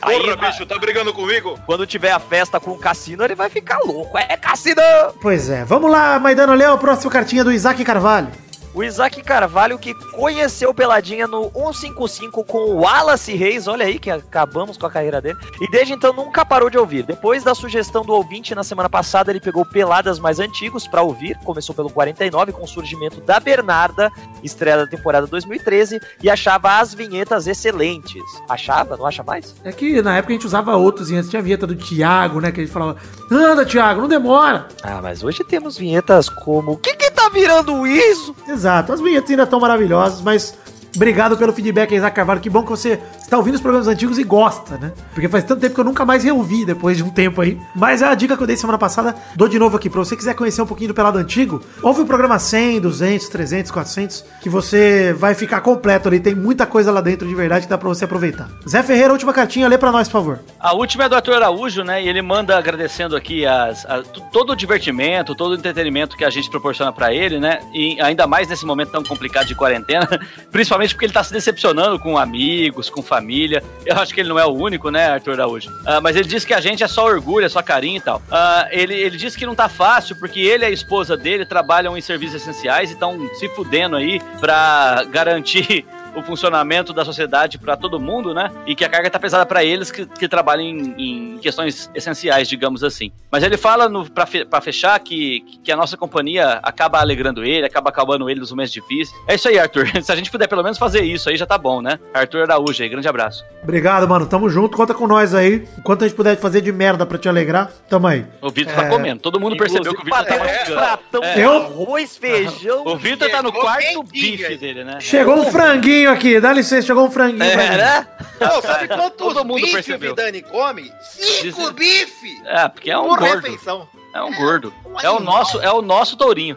[0.00, 1.56] Aí, Porra, bicho, tá brigando comigo?
[1.64, 4.18] Quando tiver a festa com o Cassino, ele vai ficar louco.
[4.18, 4.82] É Cassino!
[5.20, 5.64] Pois é.
[5.64, 8.28] Vamos lá, Maidano, a próxima cartinha do Isaac Carvalho.
[8.74, 14.10] O Isaac Carvalho que conheceu Peladinha no 155 com o Wallace Reis, olha aí que
[14.10, 17.02] acabamos com a carreira dele, e desde então nunca parou de ouvir.
[17.02, 21.36] Depois da sugestão do ouvinte na semana passada, ele pegou Peladas mais antigos pra ouvir,
[21.44, 24.10] começou pelo 49 com o surgimento da Bernarda,
[24.42, 28.22] estreia da temporada 2013, e achava as vinhetas excelentes.
[28.48, 28.96] Achava?
[28.96, 29.54] Não acha mais?
[29.64, 32.40] É que na época a gente usava outros e antes tinha a vinheta do Thiago,
[32.40, 32.50] né?
[32.50, 32.96] Que a gente falava,
[33.30, 34.66] anda, Thiago, não demora.
[34.82, 38.34] Ah, mas hoje temos vinhetas como O que que tá virando isso?
[38.48, 40.54] Exato, as vinhetas ainda estão maravilhosas, mas
[40.94, 42.40] obrigado pelo feedback, Isaac Carvalho.
[42.40, 44.92] Que bom que você está ouvindo os programas antigos e gosta, né?
[45.14, 47.58] Porque faz tanto tempo que eu nunca mais reouvi depois de um tempo aí.
[47.74, 49.88] Mas é a dica que eu dei semana passada, dou de novo aqui.
[49.88, 53.70] Pra você quiser conhecer um pouquinho do Pelado Antigo, ouve o programa 100, 200, 300,
[53.70, 56.20] 400, que você vai ficar completo ali.
[56.20, 58.48] Tem muita coisa lá dentro de verdade que dá pra você aproveitar.
[58.68, 60.38] Zé Ferreira, última cartinha, lê pra nós, por favor.
[60.60, 62.02] A última é do Arthur Araújo, né?
[62.02, 66.30] E ele manda agradecendo aqui as, a- todo o divertimento, todo o entretenimento que a
[66.30, 67.60] gente proporciona pra ele, né?
[67.72, 70.08] E ainda mais nesse momento tão complicado de quarentena,
[70.50, 73.62] principalmente porque ele tá se decepcionando com amigos, com família.
[73.86, 75.70] Eu acho que ele não é o único, né, Arthur Araújo?
[75.86, 78.22] Ah, mas ele diz que a gente é só orgulho, é só carinho e tal.
[78.30, 81.96] Ah, ele, ele diz que não tá fácil porque ele e a esposa dele trabalham
[81.96, 85.84] em serviços essenciais e estão se fudendo aí pra garantir
[86.14, 88.50] o funcionamento da sociedade para todo mundo, né?
[88.66, 92.48] E que a carga tá pesada para eles que, que trabalham em, em questões essenciais,
[92.48, 93.10] digamos assim.
[93.30, 97.44] Mas ele fala no, para fe, pra fechar que, que a nossa companhia acaba alegrando
[97.44, 99.14] ele, acaba acabando ele nos momentos difíceis.
[99.26, 99.86] É isso aí, Arthur.
[100.02, 101.98] Se a gente puder pelo menos fazer isso aí já tá bom, né?
[102.12, 103.44] Arthur Araújo aí, grande abraço.
[103.62, 104.26] Obrigado, mano.
[104.26, 104.76] Tamo junto.
[104.76, 105.66] Conta com nós aí.
[105.78, 108.26] Enquanto a gente puder fazer de merda pra te alegrar, tamo aí.
[108.40, 109.20] O Vitor tá comendo.
[109.20, 110.34] Todo mundo percebeu que o Vitor tá
[110.66, 111.34] pratão É.
[111.34, 112.82] de Eu- arroz, feijão.
[112.86, 114.98] O Vitor tá no quarto bife dele, né?
[115.00, 116.40] Chegou um franguinho aqui.
[116.40, 117.38] Dá licença, chegou um franguinho.
[117.52, 118.06] pra É, né?
[118.40, 120.10] Não, sabe quantos Todo mundo bife o percebeu.
[120.14, 120.92] Vidani come?
[121.02, 122.42] Cinco Diz- bife!
[122.46, 123.34] É, porque é um por gordo.
[123.42, 123.88] refeição.
[124.14, 124.74] É um gordo.
[124.84, 126.56] Um É o nosso, é o nosso tourinho.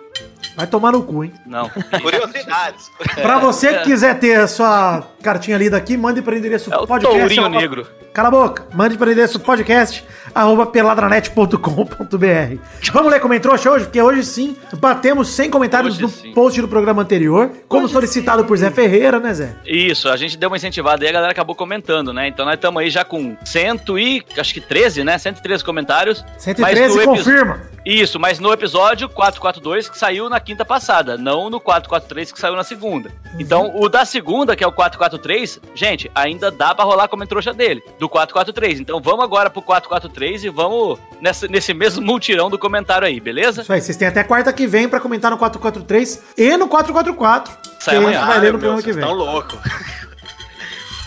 [0.57, 1.33] Vai tomar no cu, hein?
[1.45, 1.69] Não.
[2.01, 2.89] Curiosidades.
[3.21, 6.77] Pra você que quiser ter a sua cartinha lida aqui, mande para o endereço É
[6.77, 7.17] o podcast.
[7.17, 7.87] tourinho negro.
[8.15, 8.65] Cala a boca.
[8.73, 10.01] Mande para o endereço podcast
[10.33, 12.57] arroba peladranet.com.br.
[12.93, 16.31] Vamos ler como entrou hoje, porque hoje sim batemos 100 comentários Hoje no sim.
[16.33, 19.55] post do programa anterior, como solicitado por Zé Ferreira, né, Zé?
[19.65, 22.27] Isso, a gente deu uma incentivada e a galera acabou comentando, né?
[22.29, 23.65] Então nós estamos aí já com 100
[23.99, 25.17] e, acho que 13, né?
[25.17, 26.23] 113 comentários.
[26.35, 27.75] Mas 113 no epi- confirma.
[27.85, 32.55] Isso, mas no episódio 442 que saiu na quinta passada, não no 443 que saiu
[32.55, 33.11] na segunda.
[33.39, 37.53] Então, o da segunda, que é o 443, gente, ainda dá pra rolar como trouxa
[37.53, 38.79] dele, do 443.
[38.79, 43.61] Então, vamos agora pro 443 e vamos nessa, nesse mesmo multirão do comentário aí, beleza?
[43.61, 47.53] Isso aí, vocês têm até quarta que vem pra comentar no 443 e no 444.
[47.79, 48.19] Sai que a amanhã.
[48.19, 49.03] gente vai ler no meu, programa que vocês vem.
[49.05, 49.59] estão loucos.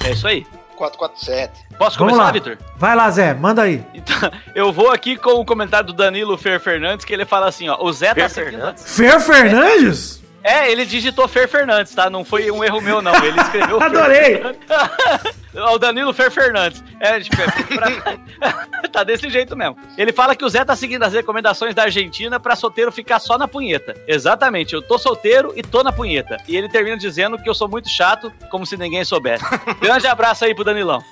[0.05, 0.47] É isso aí.
[0.77, 1.67] 447.
[1.77, 2.31] Posso Vamos começar, lá.
[2.33, 2.59] Vitor?
[2.77, 3.85] Vai lá, Zé, manda aí.
[3.93, 4.17] Então,
[4.55, 7.77] eu vou aqui com o comentário do Danilo Fer Fernandes, que ele fala assim, ó,
[7.81, 8.51] o Zé tá Fer seguindo...
[8.53, 8.97] Fernandes?
[8.97, 10.23] Fer Fernandes?
[10.43, 12.09] É, ele digitou Fer Fernandes, tá?
[12.09, 13.15] Não foi um erro meu, não.
[13.25, 14.41] Ele escreveu Adorei.
[15.73, 16.83] O Danilo Fer Fernandes.
[17.01, 17.47] É, tipo, é
[17.77, 19.77] pra- tá desse jeito mesmo.
[19.97, 23.37] Ele fala que o Zé tá seguindo as recomendações da Argentina pra solteiro ficar só
[23.37, 23.95] na punheta.
[24.07, 26.37] Exatamente, eu tô solteiro e tô na punheta.
[26.47, 29.45] E ele termina dizendo que eu sou muito chato, como se ninguém soubesse.
[29.81, 31.03] Grande abraço aí pro Danilão.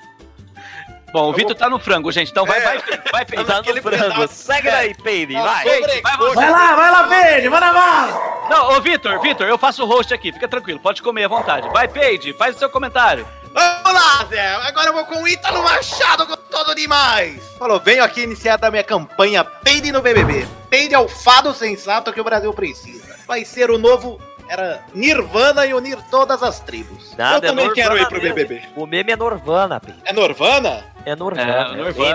[1.12, 2.30] Bom, o Vitor tá no frango, gente.
[2.30, 4.28] Então vai, vai, vai, vai, Tá no frango.
[4.28, 5.64] Segue daí, Peide, vai.
[5.64, 6.34] Peide, vai você.
[6.34, 8.47] Vai lá, vai lá, Peide, manda bala.
[8.51, 11.68] Não, ô Vitor, Vitor, eu faço o host aqui, fica tranquilo, pode comer à vontade.
[11.70, 13.26] Vai, Peide, faz o seu comentário.
[13.57, 14.54] Vamos lá, Zé.
[14.68, 17.42] Agora eu vou com o Ítalo Machado, gostoso demais.
[17.59, 20.46] Falou, venho aqui iniciar da minha campanha Peide no BBB.
[20.68, 23.16] Peide é o fado sensato que o Brasil precisa.
[23.26, 24.20] Vai ser o novo...
[24.48, 27.16] Era Nirvana e unir todas as tribos.
[27.16, 28.36] Nada, eu também é quero ir pro mesmo.
[28.36, 28.62] BBB.
[28.76, 29.98] O meme é Norvana, Peide.
[30.04, 30.84] É Norvana?
[31.07, 31.52] É Norvana.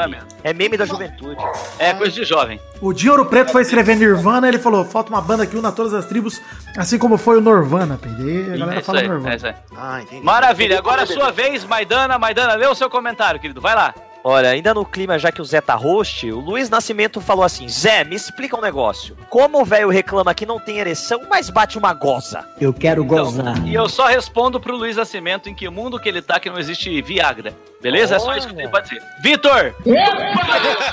[0.03, 0.27] É, mesmo.
[0.43, 1.41] É meme da juventude.
[1.79, 2.59] É coisa de jovem.
[2.81, 5.93] O Di Ouro Preto foi escrever Nirvana, ele falou, falta uma banda que una todas
[5.93, 6.41] as tribos,
[6.77, 7.97] assim como foi o Norvana.
[8.03, 9.35] Aí a É galera isso fala aí, é Norvana.
[9.35, 9.55] isso aí.
[9.77, 10.01] Ah.
[10.21, 12.19] Maravilha, agora é a sua vez, Maidana.
[12.19, 13.61] Maidana, lê o seu comentário, querido.
[13.61, 13.95] Vai lá.
[14.23, 17.67] Olha, ainda no clima, já que o Zé tá host, o Luiz Nascimento falou assim:
[17.69, 19.17] Zé, me explica um negócio.
[19.29, 22.45] Como o velho reclama que não tem ereção, mas bate uma goza?
[22.59, 23.65] Eu quero gozar.
[23.65, 26.59] E eu só respondo pro Luiz Nascimento em que mundo que ele tá que não
[26.59, 27.53] existe Viagra.
[27.81, 28.15] Beleza?
[28.15, 29.01] É só isso que ele pode dizer.
[29.21, 29.73] Vitor!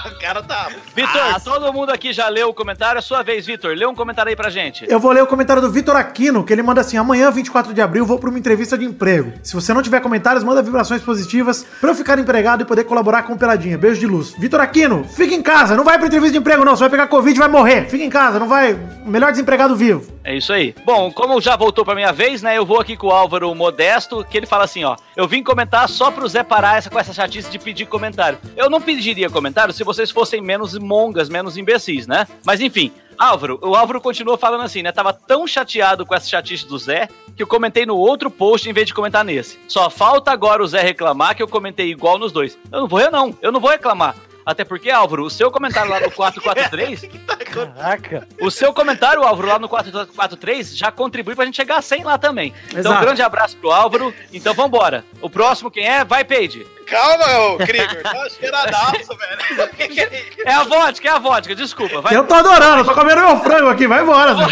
[0.09, 0.69] O cara tá...
[0.95, 2.99] Vitor, Ah, todo mundo aqui já leu o comentário.
[2.99, 3.75] É sua vez, Vitor.
[3.75, 4.85] Lê um comentário aí pra gente.
[4.89, 7.81] Eu vou ler o comentário do Vitor Aquino, que ele manda assim: amanhã, 24 de
[7.81, 9.33] abril, vou para uma entrevista de emprego.
[9.43, 13.23] Se você não tiver comentários, manda vibrações positivas pra eu ficar empregado e poder colaborar
[13.23, 13.79] com o Peladinha.
[13.79, 14.35] Beijo de luz.
[14.39, 16.75] Vitor Aquino, fica em casa, não vai pra entrevista de emprego, não.
[16.77, 17.89] Você vai pegar Covid e vai morrer.
[17.89, 18.75] Fica em casa, não vai.
[19.05, 20.19] Melhor desempregado vivo.
[20.25, 20.75] É isso aí.
[20.85, 22.59] Bom, como já voltou pra minha vez, né?
[22.59, 24.97] Eu vou aqui com o Álvaro Modesto, que ele fala assim, ó.
[25.17, 28.39] Eu vim comentar só pro Zé parar essa, com essa chatice de pedir comentário.
[28.57, 32.27] Eu não pediria comentário se vocês fossem menos mongas, menos imbecis, né?
[32.45, 32.93] Mas enfim.
[33.19, 34.93] Álvaro, o Álvaro continua falando assim, né?
[34.93, 38.73] Tava tão chateado com essa chatice do Zé que eu comentei no outro post em
[38.73, 39.59] vez de comentar nesse.
[39.67, 42.57] Só falta agora o Zé reclamar que eu comentei igual nos dois.
[42.71, 43.37] Eu não vou, eu não.
[43.43, 44.15] Eu não vou reclamar.
[44.49, 47.03] Até porque, Álvaro, o seu comentário lá no 443
[47.53, 48.27] Caraca.
[48.41, 52.17] o seu comentário, Álvaro, lá no 443, já contribui pra gente chegar a 100 lá
[52.17, 52.55] também.
[52.69, 52.97] Então, Exato.
[52.97, 54.15] um grande abraço pro Álvaro.
[54.33, 55.05] Então, vambora.
[55.21, 56.03] O próximo, quem é?
[56.03, 56.67] Vai, Peide.
[56.89, 58.03] Calma, ô Krieger.
[58.03, 60.19] Tá cheiradaço, velho.
[60.45, 62.01] É a vodka, é a vodka, desculpa.
[62.01, 63.87] Vai, Eu tô adorando, eu tô comendo meu frango aqui.
[63.87, 64.45] Vai embora, Zé.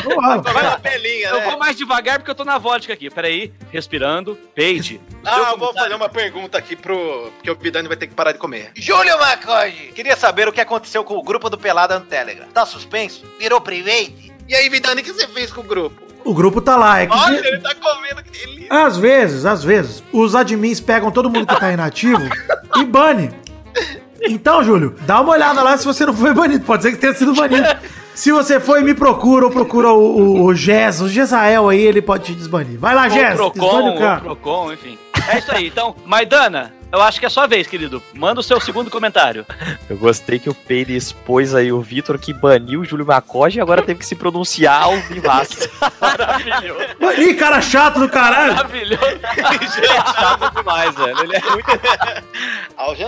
[0.42, 1.44] Vai na pelinha, eu né?
[1.44, 3.08] vou mais devagar porque eu tô na vodka aqui.
[3.08, 4.36] Peraí, respirando.
[4.54, 5.00] Peide.
[5.24, 7.32] Ah, eu vou fazer uma pergunta aqui pro.
[7.36, 8.72] Porque o Vidani vai ter que parar de comer.
[8.74, 9.92] Júlio Macoge!
[9.94, 12.46] Queria saber o que aconteceu com o grupo do Pelada no Telegram.
[12.52, 13.24] Tá suspenso?
[13.38, 14.35] Virou private?
[14.48, 16.02] E aí, Vidani, o que você fez com o grupo?
[16.24, 17.00] O grupo tá lá.
[17.00, 18.86] É que Olha, ele tá comendo que delícia.
[18.86, 22.22] Às vezes, às vezes, os admins pegam todo mundo que tá inativo
[22.76, 23.30] e bane.
[24.22, 26.64] Então, Júlio, dá uma olhada lá se você não foi banido.
[26.64, 27.66] Pode ser que tenha sido banido.
[28.14, 32.00] Se você foi, me procura ou procura o, o, o Gés, o Gesael aí, ele
[32.00, 32.78] pode te desbanir.
[32.78, 34.20] Vai lá, Gés, Procon, desbane o cara.
[34.20, 34.98] Procon, enfim.
[35.28, 35.66] É isso aí.
[35.66, 38.02] Então, Maidana, eu acho que é sua vez, querido.
[38.14, 39.44] Manda o seu segundo comentário.
[39.88, 43.60] Eu gostei que o Peide expôs aí o Vitor que baniu o Júlio Macoge e
[43.60, 45.68] agora teve que se pronunciar ao vivaço.
[46.00, 47.20] Maravilhoso.
[47.20, 48.54] Ih, cara chato do caralho.
[48.54, 48.96] Maravilhoso.
[50.16, 51.18] Chato demais, velho.
[51.20, 51.66] Ele é muito.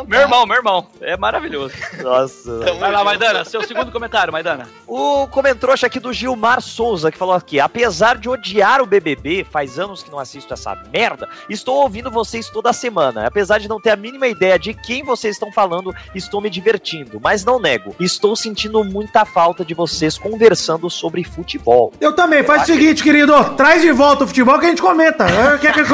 [0.06, 0.86] Meu irmão, meu irmão.
[1.00, 1.74] É maravilhoso.
[2.02, 2.60] Nossa.
[2.60, 3.04] Tamo Vai lá.
[3.04, 4.68] Maidana, seu segundo comentário, Maidana.
[4.86, 9.78] O comentrouxa aqui do Gilmar Souza, que falou aqui: apesar de odiar o BBB, faz
[9.78, 13.26] anos que não assisto essa merda, estou ouvindo vocês toda semana.
[13.26, 17.20] Apesar de não ter a mínima ideia de quem vocês estão falando, estou me divertindo.
[17.22, 21.92] Mas não nego, estou sentindo muita falta de vocês conversando sobre futebol.
[22.00, 25.26] Eu também, faz o seguinte, querido, traz de volta o futebol que a gente comenta.
[25.26, 25.86] É, Quer que eu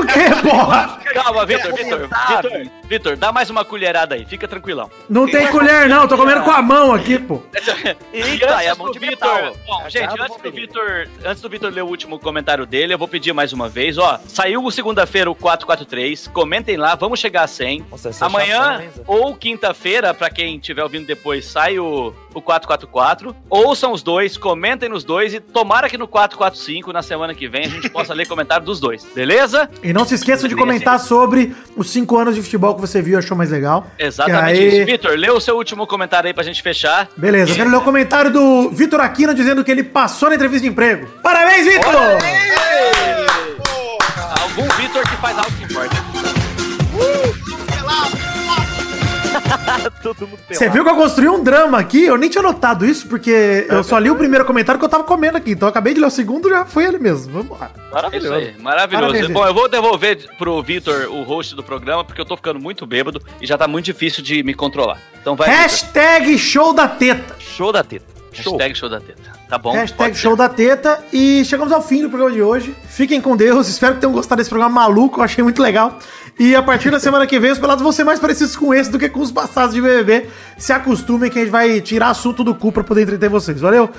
[0.00, 1.01] o quê, porra?
[1.12, 2.08] Calma, Vitor, Vitor.
[2.08, 4.90] comentar, Vitor, Vitor, dá mais uma colherada aí, fica tranquilão.
[5.08, 6.06] Não tem colher, não.
[6.08, 7.42] Tô comendo com a mão aqui, pô.
[8.12, 9.52] Eita, é a mão de Vitor.
[9.66, 10.50] Bom, É a gente, antes do.
[10.50, 13.98] Vitor, antes do Vitor ler o último comentário dele, eu vou pedir mais uma vez,
[13.98, 14.20] ó.
[14.26, 16.28] Saiu segunda-feira o 443.
[16.28, 17.86] Comentem lá, vamos chegar a 100.
[17.90, 23.34] Nossa, é Amanhã ou quinta-feira, pra quem estiver ouvindo depois, sai o, o 444.
[23.48, 27.64] Ouçam os dois, comentem nos dois e tomara que no 445, na semana que vem,
[27.64, 29.68] a gente possa ler comentário dos dois, beleza?
[29.82, 33.14] E não se esqueçam de comentar sobre os cinco anos de futebol que você viu
[33.14, 33.86] e achou mais legal.
[33.98, 34.86] Exatamente aí- isso.
[34.86, 37.08] Vitor, lê o seu último comentário aí pra gente fechar.
[37.16, 40.62] Beleza, eu quero ler o comentário do Vitor Aquino dizendo que ele passou na entrevista
[40.62, 41.06] de emprego.
[41.22, 41.92] Parabéns, Vitor!
[44.42, 46.01] Algum Vitor que faz algo que importa.
[50.48, 52.04] Você viu que eu construí um drama aqui?
[52.04, 55.04] Eu nem tinha notado isso, porque eu só li o primeiro comentário que eu tava
[55.04, 55.52] comendo aqui.
[55.52, 57.32] Então eu acabei de ler o segundo já foi ele mesmo.
[57.32, 57.70] Vamos lá.
[58.12, 59.12] Isso aí, maravilhoso.
[59.12, 62.60] Parabéns, Bom, eu vou devolver pro Vitor o host do programa, porque eu tô ficando
[62.60, 64.98] muito bêbado e já tá muito difícil de me controlar.
[65.20, 65.48] Então vai.
[65.48, 67.36] Hashtag show da teta.
[67.38, 68.12] Show da teta.
[68.32, 68.52] Show.
[68.52, 69.32] Hashtag show da teta.
[69.48, 69.72] Tá bom?
[69.72, 70.22] Hashtag ser.
[70.22, 71.04] show da teta.
[71.12, 72.74] E chegamos ao fim do programa de hoje.
[72.88, 73.68] Fiquem com Deus.
[73.68, 75.20] Espero que tenham gostado desse programa maluco.
[75.20, 75.98] Eu achei muito legal.
[76.38, 78.90] E a partir da semana que vem, os pelados vão ser mais parecidos com esse
[78.90, 80.28] do que com os passados de BBB.
[80.56, 83.60] Se acostumem que a gente vai tirar assunto do cu pra poder entreter vocês.
[83.60, 83.90] Valeu?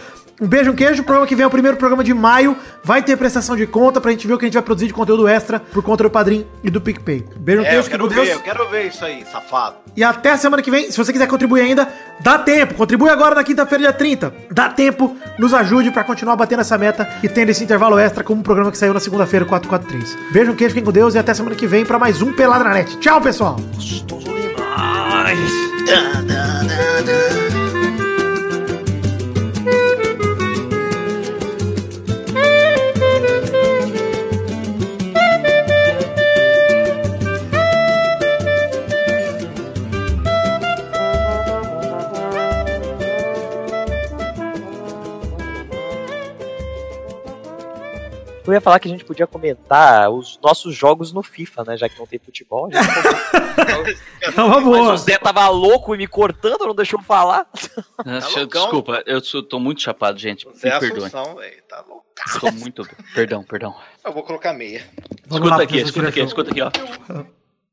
[0.41, 1.01] Um beijo, um queijo.
[1.01, 2.57] O programa que vem é o primeiro programa de maio.
[2.83, 4.93] Vai ter prestação de conta pra gente ver o que a gente vai produzir de
[4.93, 7.23] conteúdo extra por conta do Padrim e do PicPay.
[7.37, 7.89] Beijo, um É, eu queijo.
[7.89, 8.29] quero fiquem com ver, Deus.
[8.29, 9.75] eu quero ver isso aí, safado.
[9.95, 10.91] E até a semana que vem.
[10.91, 11.87] Se você quiser contribuir ainda,
[12.19, 12.73] dá tempo.
[12.73, 14.33] Contribui agora na quinta-feira, dia 30.
[14.51, 18.39] Dá tempo, nos ajude pra continuar batendo essa meta e tendo esse intervalo extra como
[18.39, 20.17] um programa que saiu na segunda-feira, 443.
[20.31, 22.63] Beijo, um queijo, fiquem com Deus e até semana que vem pra mais um Pelada
[22.63, 22.97] na Net.
[22.97, 23.55] Tchau, pessoal!
[48.53, 51.75] Eu ia falar que a gente podia comentar os nossos jogos no FIFA, né?
[51.77, 52.69] Já que não tem futebol.
[52.71, 57.03] A gente É uma Mas o Zé tava louco e me cortando, não deixou eu
[57.03, 57.47] falar.
[58.05, 58.61] Eu- loucão?
[58.61, 60.47] desculpa, eu sou- tô muito chapado, gente.
[60.47, 61.07] Me Zé perdoem.
[61.07, 62.05] Assunção, velho, tá louco.
[62.39, 62.87] Tô muito.
[63.15, 63.75] Perdão, perdão.
[64.05, 64.83] Eu vou colocar meia.
[65.25, 66.71] Vamos escuta lá, aqui, escuta aqui, escuta aqui, ó.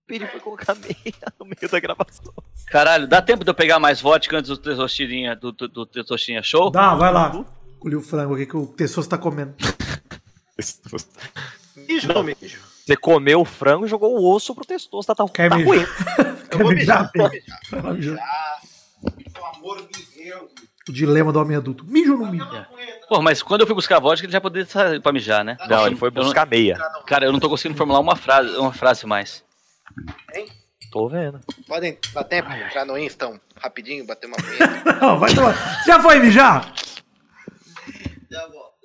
[0.09, 2.33] Ele foi colocar meia no meio da gravação.
[2.69, 5.89] Caralho, dá tempo de eu pegar mais vodka antes do Testostinha, do, do, do
[6.43, 6.71] Show?
[6.71, 7.45] Dá, vai lá.
[7.79, 9.55] Colhi o frango aqui que o Tessoso tá comendo.
[11.77, 12.59] Mijo, não mijo.
[12.87, 15.69] Você comeu o frango e jogou o osso pro testoso, tá, tá, Quer tá mijar?
[15.69, 15.87] ruim.
[16.51, 17.85] Eu vou mijar, vou mijar.
[17.85, 18.19] Lá mijar.
[19.33, 20.51] Pelo amor de Deus.
[20.89, 21.85] O dilema do homem adulto.
[21.85, 22.49] Mijo ou não mijo?
[23.09, 25.57] Pô, mas quando eu fui buscar vodka, ele já poderia sair pra mijar, né?
[25.69, 26.77] Não, ele foi Eu não- buscar meia.
[27.07, 29.45] Cara, eu não tô conseguindo formular uma frase, uma frase mais.
[30.91, 31.39] Tô vendo.
[31.69, 34.93] Podem dar tempo de entrar no Insta um, rapidinho, bater uma punheta.
[35.01, 35.55] Não, vai tomar.
[35.87, 36.73] Já foi mijar?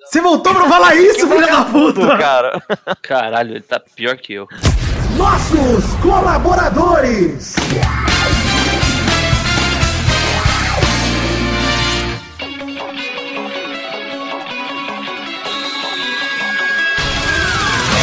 [0.06, 2.16] Você voltou pra falar isso, filho da Tudo, puta!
[2.18, 2.62] cara.
[3.02, 4.46] Caralho, ele tá pior que eu.
[5.16, 7.56] Nossos colaboradores!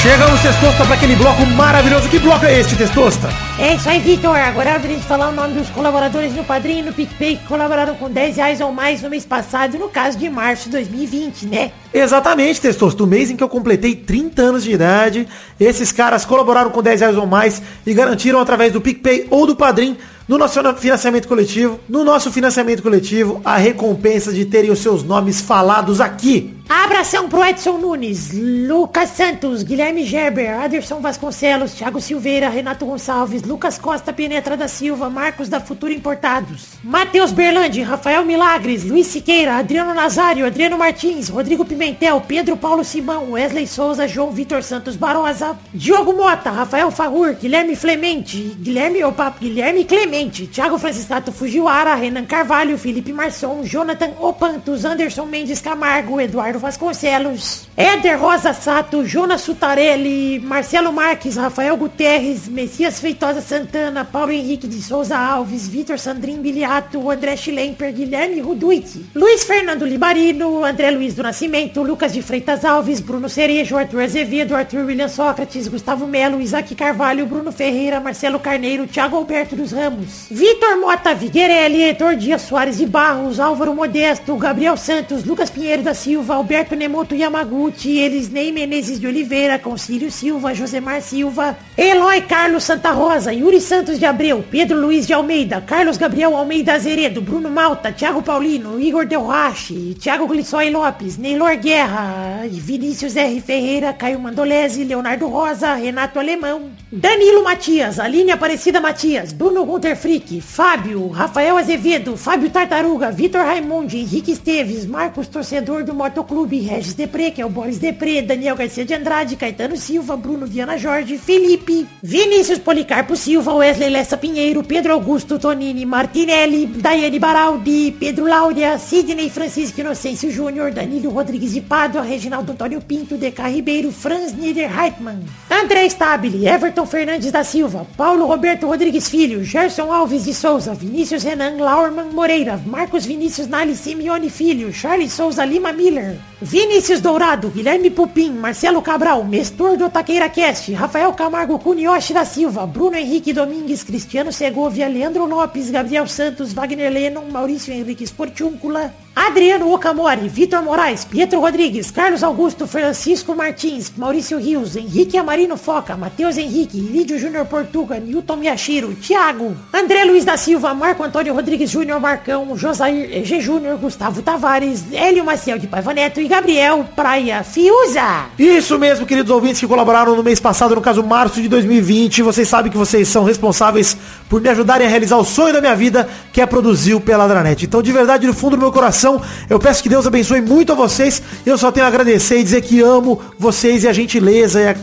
[0.03, 2.09] Chegamos, Testosta, para aquele bloco maravilhoso.
[2.09, 3.29] Que bloco é este, Testosta?
[3.57, 4.35] É isso aí, Vitor.
[4.35, 7.37] Agora é hora da gente falar o nome dos colaboradores no Padrinho e no PicPay
[7.37, 10.71] que colaboraram com 10 reais ou mais no mês passado, no caso de março de
[10.71, 11.71] 2020, né?
[11.93, 13.01] Exatamente, Testosta.
[13.01, 15.25] O mês em que eu completei 30 anos de idade,
[15.57, 19.55] esses caras colaboraram com 10 reais ou mais e garantiram através do PicPay ou do
[19.55, 19.95] Padrim
[20.27, 25.39] no nosso financiamento coletivo, no nosso financiamento coletivo, a recompensa de terem os seus nomes
[25.39, 26.52] falados aqui.
[26.69, 33.77] Abração pro Edson Nunes, Lucas Santos, Guilherme Gerber, Aderson Vasconcelos, Thiago Silveira, Renato Gonçalves, Lucas
[33.77, 39.93] Costa Penetra da Silva, Marcos da Futura Importados, Matheus Berlandi, Rafael Milagres, Luiz Siqueira, Adriano
[39.93, 46.13] Nazário, Adriano Martins, Rodrigo Pimentel, Pedro Paulo Simão, Wesley Souza, João Vitor Santos Barosa, Diogo
[46.13, 53.11] Mota, Rafael Fagur, Guilherme Clemente, Guilherme Opa, Guilherme Clemente, Thiago Franciscato Fujiwara, Renan Carvalho, Felipe
[53.11, 61.35] Marçom, Jonathan Opantos, Anderson Mendes Camargo, Eduardo Vasconcelos, Éder Rosa Sato, Jonas Sutarelli, Marcelo Marques,
[61.35, 67.93] Rafael Guterres, Messias Feitosa Santana, Paulo Henrique de Souza Alves, Vitor Sandrin Biliato, André Schlemper,
[67.93, 68.85] Guilherme Ruduit,
[69.15, 74.55] Luiz Fernando Libarino, André Luiz do Nascimento, Lucas de Freitas Alves, Bruno Cerejo, Arthur Azevedo,
[74.55, 80.27] Arthur William Sócrates, Gustavo Melo, Isaac Carvalho, Bruno Ferreira, Marcelo Carneiro, Thiago Alberto dos Ramos,
[80.29, 85.93] Vitor Mota Viguerelli, Heitor Dias Soares de Barros, Álvaro Modesto, Gabriel Santos, Lucas Pinheiro da
[85.93, 92.91] Silva, Alberto Nemoto Yamaguchi, Elisnei Menezes de Oliveira, Concílio Silva, Josemar Silva, Eloy Carlos Santa
[92.91, 97.93] Rosa, Yuri Santos de Abreu, Pedro Luiz de Almeida, Carlos Gabriel Almeida Azeredo, Bruno Malta,
[97.93, 103.39] Thiago Paulino, Igor Del Rache, Thiago Glissói Lopes, Neylor Guerra, Vinícius R.
[103.39, 110.41] Ferreira, Caio Mandolese, Leonardo Rosa, Renato Alemão, Danilo Matias, Aline Aparecida Matias, Bruno Gunter Frick,
[110.41, 117.29] Fábio, Rafael Azevedo, Fábio Tartaruga, Vitor Raimundi, Henrique Esteves, Marcos Torcedor do Motoclube, Regis Depré,
[117.29, 121.85] que é o Boris Depré, Daniel Garcia de Andrade, Caetano Silva, Bruno Viana Jorge, Felipe,
[122.01, 129.29] Vinícius Policarpo Silva, Wesley Lessa Pinheiro, Pedro Augusto Tonini Martinelli, Daiane Baraldi, Pedro Láudia, Sidney
[129.29, 135.85] Francisco Inocêncio Júnior, Danilo Rodrigues de Pádua, Reginaldo Antônio Pinto, DK Ribeiro, Franz Niederheitmann, André
[135.89, 141.57] Stabile, Everton Fernandes da Silva, Paulo Roberto Rodrigues Filho, Gerson Alves de Souza, Vinícius Renan
[141.57, 148.33] Laurman Moreira, Marcos Vinícius Nali Simeone Filho, Charles Souza Lima Miller, Vinícius Dourado, Guilherme Pupim,
[148.33, 154.31] Marcelo Cabral, Mestor do Taqueira Cast, Rafael Camargo Cunioche da Silva, Bruno Henrique Domingues, Cristiano
[154.31, 161.39] Segovia, Leandro Lopes, Gabriel Santos, Wagner Lennon, Maurício Henrique Sportiúncula, Adriano Okamori, Vitor Moraes, Pietro
[161.39, 167.99] Rodrigues, Carlos Augusto, Francisco Martins, Maurício Rios, Henrique Amarino Foca, Matheus Henrique, Lídio Júnior Portuga,
[167.99, 173.77] Newton Miyashiro, Thiago, André Luiz da Silva, Marco Antônio Rodrigues Júnior Marcão, Josair EG Júnior,
[173.77, 178.25] Gustavo Tavares, Hélio Maciel de Paiva Neto e Gabriel Praia Fiuza.
[178.39, 182.23] Isso mesmo, queridos ouvintes que colaboraram no mês passado, no caso março de 2020.
[182.23, 183.95] Vocês sabem que vocês são responsáveis
[184.27, 187.63] por me ajudarem a realizar o sonho da minha vida, que é produzir o Peladranet.
[187.63, 189.02] Então, de verdade, do fundo do meu coração,
[189.49, 191.21] eu peço que Deus abençoe muito a vocês.
[191.45, 194.75] Eu só tenho a agradecer e dizer que amo vocês e a gentileza e a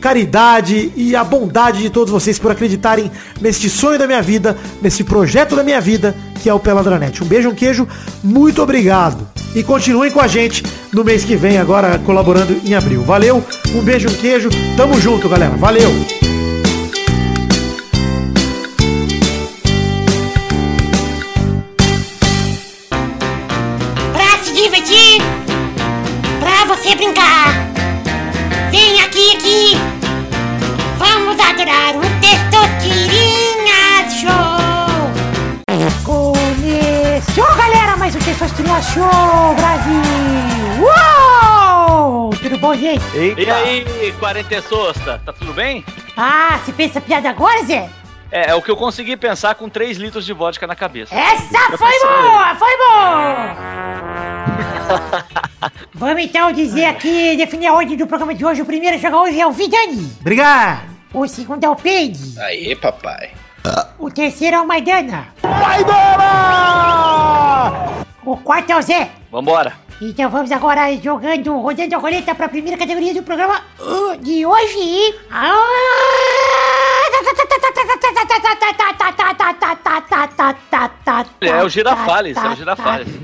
[0.00, 3.10] caridade e a bondade de todos vocês por acreditarem
[3.40, 7.22] neste sonho da minha vida, nesse projeto da minha vida, que é o Peladranet.
[7.22, 7.86] Um beijo, um queijo,
[8.22, 9.28] muito obrigado.
[9.54, 10.62] E continuem com a gente
[10.92, 13.02] no mês que vem, agora colaborando em abril.
[13.02, 15.56] Valeu, um beijo, um queijo, tamo junto, galera.
[15.56, 16.37] Valeu!
[38.58, 40.02] Show, Brasil.
[40.82, 42.30] Uou!
[42.30, 43.04] Tudo bom, gente?
[43.14, 45.84] E aí, quarentesosta, tá tudo bem?
[46.16, 47.88] Ah, você pensa piada agora, Zé?
[48.32, 51.14] É, é o que eu consegui pensar com 3 litros de vodka na cabeça.
[51.14, 53.56] Essa foi boa, foi boa!
[55.94, 58.62] Vamos então dizer aqui, definir a ordem do programa de hoje.
[58.62, 60.12] O primeiro a jogar hoje é o Vidani.
[60.20, 60.82] Obrigado!
[61.14, 62.36] O segundo é o Peide.
[62.40, 63.30] Aê, papai.
[63.98, 65.28] O terceiro é o Maidana.
[65.42, 66.88] Maidana!
[68.28, 69.10] O quarto é o Zé.
[69.32, 69.72] Vambora.
[70.02, 74.44] Então vamos agora jogando, rodando a roleta para a primeira categoria do programa uh, de
[74.44, 75.14] hoje.
[75.30, 75.56] Ah!
[81.40, 83.08] É o Girafales, é o Girafales.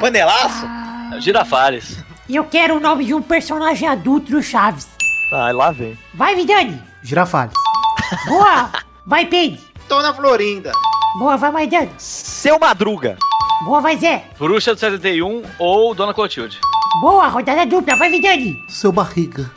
[0.00, 0.64] Panelaço?
[1.12, 2.04] É o Girafales.
[2.28, 4.86] E eu quero o nome de um personagem adulto do Chaves.
[5.32, 5.98] Ah, lá vem.
[6.14, 6.80] Vai, Vidani.
[7.02, 7.56] Girafales.
[8.28, 8.70] Boa.
[9.04, 9.60] Vai, Peide.
[9.88, 10.70] Dona Florinda.
[11.18, 11.88] Boa, vai, Maidana.
[11.98, 13.16] Seu Madruga.
[13.64, 14.24] Boa, vai, Zé.
[14.38, 16.58] Bruxa do 71 ou Dona Clotilde.
[17.00, 17.96] Boa, rodada dupla.
[17.96, 18.54] Vai, Vidani.
[18.68, 19.50] Seu barriga.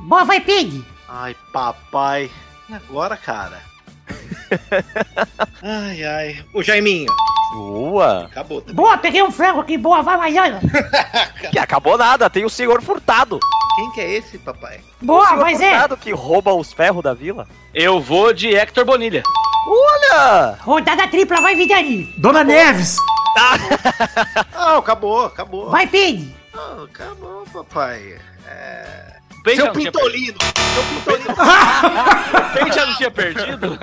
[0.00, 0.84] Boa, vai, Peide.
[1.08, 2.30] Ai, papai.
[2.68, 3.60] E agora, cara?
[5.62, 6.44] ai, ai.
[6.52, 7.10] O Jaiminho.
[7.54, 8.24] Boa.
[8.24, 8.60] Acabou.
[8.60, 8.74] também.
[8.74, 9.78] Boa, peguei um frango aqui.
[9.78, 10.60] Boa, vai, Maidana.
[11.50, 13.38] Que acabou nada, tem o senhor Furtado.
[13.76, 14.80] Quem que é esse, papai?
[15.02, 15.70] o Boa, senhor vai, Zé.
[15.70, 17.46] Furtado que rouba os ferros da vila.
[17.72, 19.22] Eu vou de Hector Bonilha.
[19.66, 20.56] Olha!
[20.60, 21.40] Rodada tripla.
[21.40, 22.12] Vai, Vidani.
[22.18, 22.96] Dona Neves!
[24.54, 25.68] Ah, acabou, acabou.
[25.70, 26.32] Vai, Peide.
[26.56, 28.16] Ah, acabou, papai.
[28.48, 29.14] É...
[29.44, 30.38] Seu já não tinha Pintolino.
[30.74, 31.36] Seu Pintolino.
[32.54, 33.78] Bem já não tinha perdido?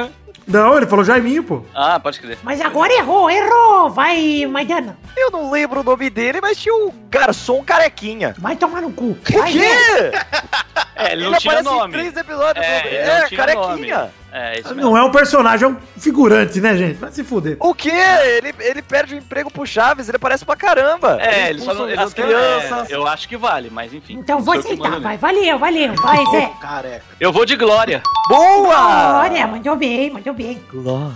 [0.48, 1.66] Não, ele falou Jaiminho, pô.
[1.76, 2.38] Ah, pode crer.
[2.42, 3.90] Mas agora errou, errou.
[3.90, 4.98] Vai, Maidana.
[5.16, 8.34] Eu não lembro o nome dele, mas tinha o garçom carequinha.
[8.40, 9.12] Vai tomar no cu.
[9.12, 9.38] O quê?
[10.96, 11.88] É, ele não tinha aparece nome.
[11.88, 12.64] em três episódios.
[12.64, 13.98] É, ele é não tinha carequinha.
[13.98, 14.12] nome.
[14.32, 14.90] É, isso mesmo.
[14.90, 16.96] Não é um personagem, é um figurante, né, gente?
[16.96, 17.58] Vai se fuder.
[17.60, 17.92] O quê?
[17.92, 21.18] Ele, ele perde o emprego pro Chaves, ele aparece pra caramba.
[21.20, 21.90] É, ele só não.
[21.90, 22.90] Ele as crianças.
[22.90, 24.16] É, eu acho que vale, mas enfim.
[24.18, 25.00] Então vou aceitar.
[25.02, 25.94] Vai, valeu, valeu.
[25.96, 26.50] Vai, Zé.
[26.62, 27.04] Careca.
[27.20, 28.02] Eu vou de Glória.
[28.30, 29.22] Boa!
[29.22, 30.62] Olha, mandou bem, mandou bem.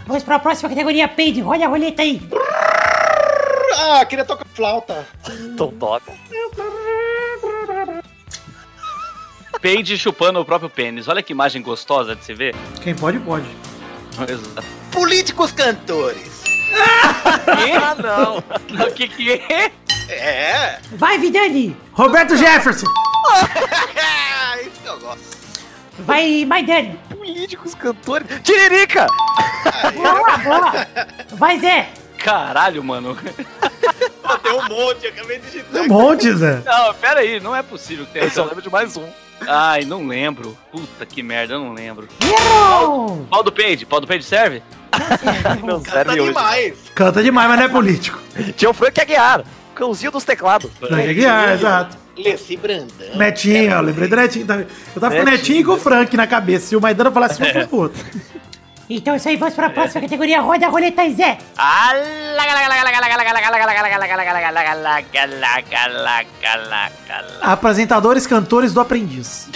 [0.05, 1.41] Vamos pra próxima categoria, Peide.
[1.41, 2.22] Olha a roleta aí.
[3.78, 5.07] Ah, queria tocar flauta.
[5.30, 6.11] Então toca.
[9.66, 11.07] Peide chupando o próprio pênis.
[11.07, 12.55] Olha que imagem gostosa de se ver.
[12.84, 13.47] Quem pode, pode.
[14.30, 14.63] Exato.
[14.91, 16.43] Políticos cantores.
[16.72, 18.38] Ah, não.
[18.86, 19.72] O que que é?
[20.07, 20.80] É.
[20.91, 21.76] Vai, Vidani.
[21.93, 22.86] Roberto Jefferson.
[24.61, 25.38] Isso que eu gosto.
[25.97, 26.99] Vai, Maidani.
[27.09, 28.28] Políticos, cantores.
[28.43, 29.07] Tiririca!
[29.95, 30.88] Boa, boa.
[31.32, 31.89] Vai, Zé.
[32.20, 33.18] Caralho, mano.
[34.22, 35.82] Pô, tem um monte, eu acabei de digitar.
[35.82, 36.61] Um monte, Zé.
[36.63, 39.24] Não, pera aí, não é possível que tenha Eu só lembro de mais um.
[39.47, 40.57] Ai, não lembro.
[40.71, 42.07] Puta que merda, eu não lembro.
[43.29, 44.61] Pau do Page, pau do Page serve?
[45.63, 46.27] Não Tá serve hoje.
[46.29, 46.73] demais.
[46.95, 48.19] Canta demais, mas não é político.
[48.55, 49.43] Tinha o Frank Aguiar,
[49.75, 50.71] cãozinho dos teclados.
[50.79, 51.97] Frank Aguiar, exato.
[52.17, 52.88] Leci Brandão.
[53.15, 54.45] Netinho, eu lembrei do Netinho.
[54.47, 54.67] também.
[54.95, 55.59] Eu tava com o Netinho.
[55.59, 56.67] E com o Frank na cabeça.
[56.67, 58.05] Se o Maidana falasse um, pro outro.
[58.89, 60.41] Então isso aí, vamos pra próxima categoria.
[60.41, 61.38] Roda a roleta Zé.
[67.41, 69.49] Apresentadores, cantores do Aprendiz.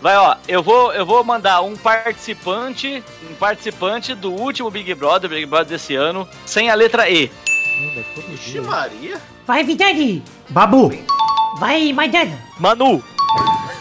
[0.00, 5.30] Vai, ó, eu vou, eu vou mandar um participante, um participante do último Big Brother,
[5.30, 7.30] Big Brother desse ano, sem a letra E.
[8.28, 9.18] Vixe Maria.
[9.46, 10.22] Vai, Vidani.
[10.50, 10.92] Babu.
[11.58, 12.38] Vai, Maidana.
[12.58, 13.02] Manu!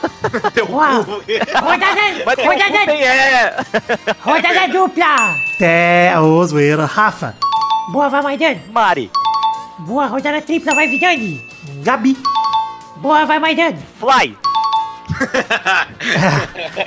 [1.61, 1.95] Rodada,
[2.25, 3.55] Mas tem um rodada, tem é!
[4.21, 5.35] rodada dupla.
[5.57, 6.85] Té, ô, zoeira.
[6.85, 7.35] Rafa.
[7.91, 8.61] Boa, vai, Maidana.
[8.71, 9.11] Mari!
[9.79, 10.73] Boa, rodada tripla.
[10.73, 11.41] Vai, Vidani.
[11.83, 12.17] Gabi.
[12.97, 13.77] Boa, vai, Maidana.
[13.99, 14.37] Fly!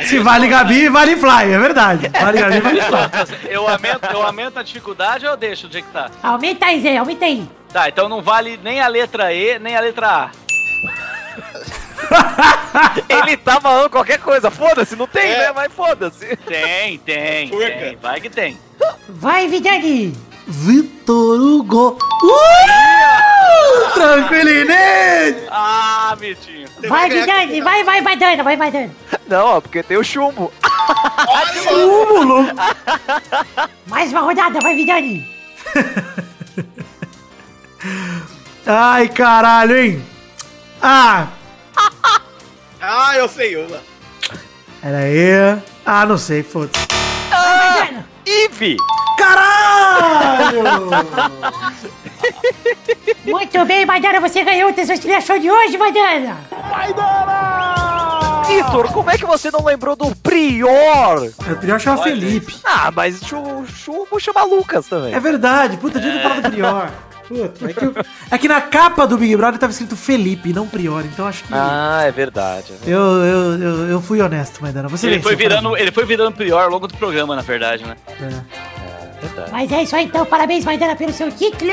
[0.06, 2.10] Se vale Gabi, vale Fly, é verdade.
[2.20, 3.38] Vale Gabi, vale Fly.
[3.48, 6.10] Eu aumento, eu aumento a dificuldade ou eu deixo do jeito que tá?
[6.22, 6.96] Aumenta aí, Zé.
[6.96, 7.48] Aumenta aí.
[7.72, 10.30] Tá, então não vale nem a letra E, nem a letra A.
[13.08, 15.38] Ele tá falando qualquer coisa, foda-se, não tem, É.
[15.38, 15.52] né?
[15.54, 16.36] Mas foda-se.
[16.36, 17.96] Tem, tem, tem.
[18.00, 18.58] Vai que tem.
[19.08, 20.14] Vai, Vidani.
[20.46, 21.98] Vitor Hugo.
[22.22, 23.94] Uh!
[23.94, 25.46] Tranquilinete.
[25.50, 26.68] Ah, Mitinho.
[26.86, 27.60] Vai, Vidani.
[27.60, 28.42] Vai, vai, Maidana.
[28.42, 28.90] Vai, Maidana.
[29.26, 30.52] Não, ó, porque tem o chumbo.
[31.66, 32.46] Túmulo.
[33.86, 34.60] Mais uma rodada.
[34.60, 35.26] Vai, Vidani.
[38.66, 40.04] Ai, caralho, hein?
[40.82, 41.28] Ah,
[42.86, 43.80] Ah, eu sei uma.
[44.80, 45.58] pera aí.
[45.86, 46.86] Ah, não sei, foda-se.
[47.30, 48.06] Vai, Maidana.
[48.26, 48.76] Ive!
[49.18, 50.62] Caralho!
[53.24, 54.20] Muito bem, Maidana.
[54.20, 56.36] Você ganhou o Testosterona Show de hoje, Maidana.
[58.46, 61.30] Vitor, como é que você não lembrou do Prior?
[61.46, 62.54] Eu queria achar o Felipe.
[62.64, 65.14] Ah, mas o chumbo chama Lucas também.
[65.14, 66.90] É verdade, puta, devia ter falado Prior.
[67.28, 67.94] Puta, é que, eu-
[68.30, 71.52] é que na capa do Big Brother tava escrito Felipe, não Prior, então acho que.
[71.52, 72.72] Ah, é verdade.
[72.72, 72.90] é verdade.
[72.90, 74.88] Eu, eu, eu, eu fui honesto, Maidana.
[74.88, 77.96] Você Ele foi virando, ele foi virando pior ao longo do programa, na verdade, né?
[78.08, 78.73] É.
[79.26, 79.50] Verdade.
[79.52, 80.24] Mas é isso aí, então.
[80.26, 81.70] Parabéns, Maidana, pelo seu título.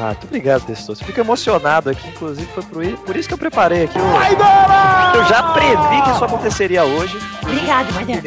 [0.00, 0.98] Ah, muito obrigado, Testoso.
[1.00, 2.62] Você fica emocionado aqui, inclusive foi
[2.96, 3.98] por, isso que eu preparei aqui.
[3.98, 7.18] o- Eu já previ que isso aconteceria hoje.
[7.42, 8.22] Obrigado, Maidana.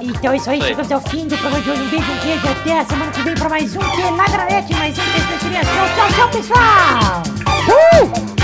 [0.00, 0.66] Então é isso aí, Oi.
[0.68, 1.82] chegamos ao fim do programa de hoje.
[1.82, 2.48] Um beijo, um queijo.
[2.48, 5.88] Até a semana que vem pra mais um que é Ladranete, mais um Testosterona Show.
[5.96, 7.22] Tchau, tchau, pessoal.
[8.34, 8.37] Uh!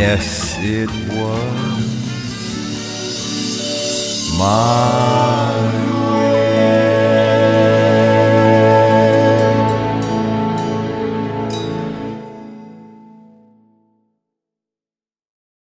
[0.00, 1.90] Yes, it was
[4.38, 5.49] my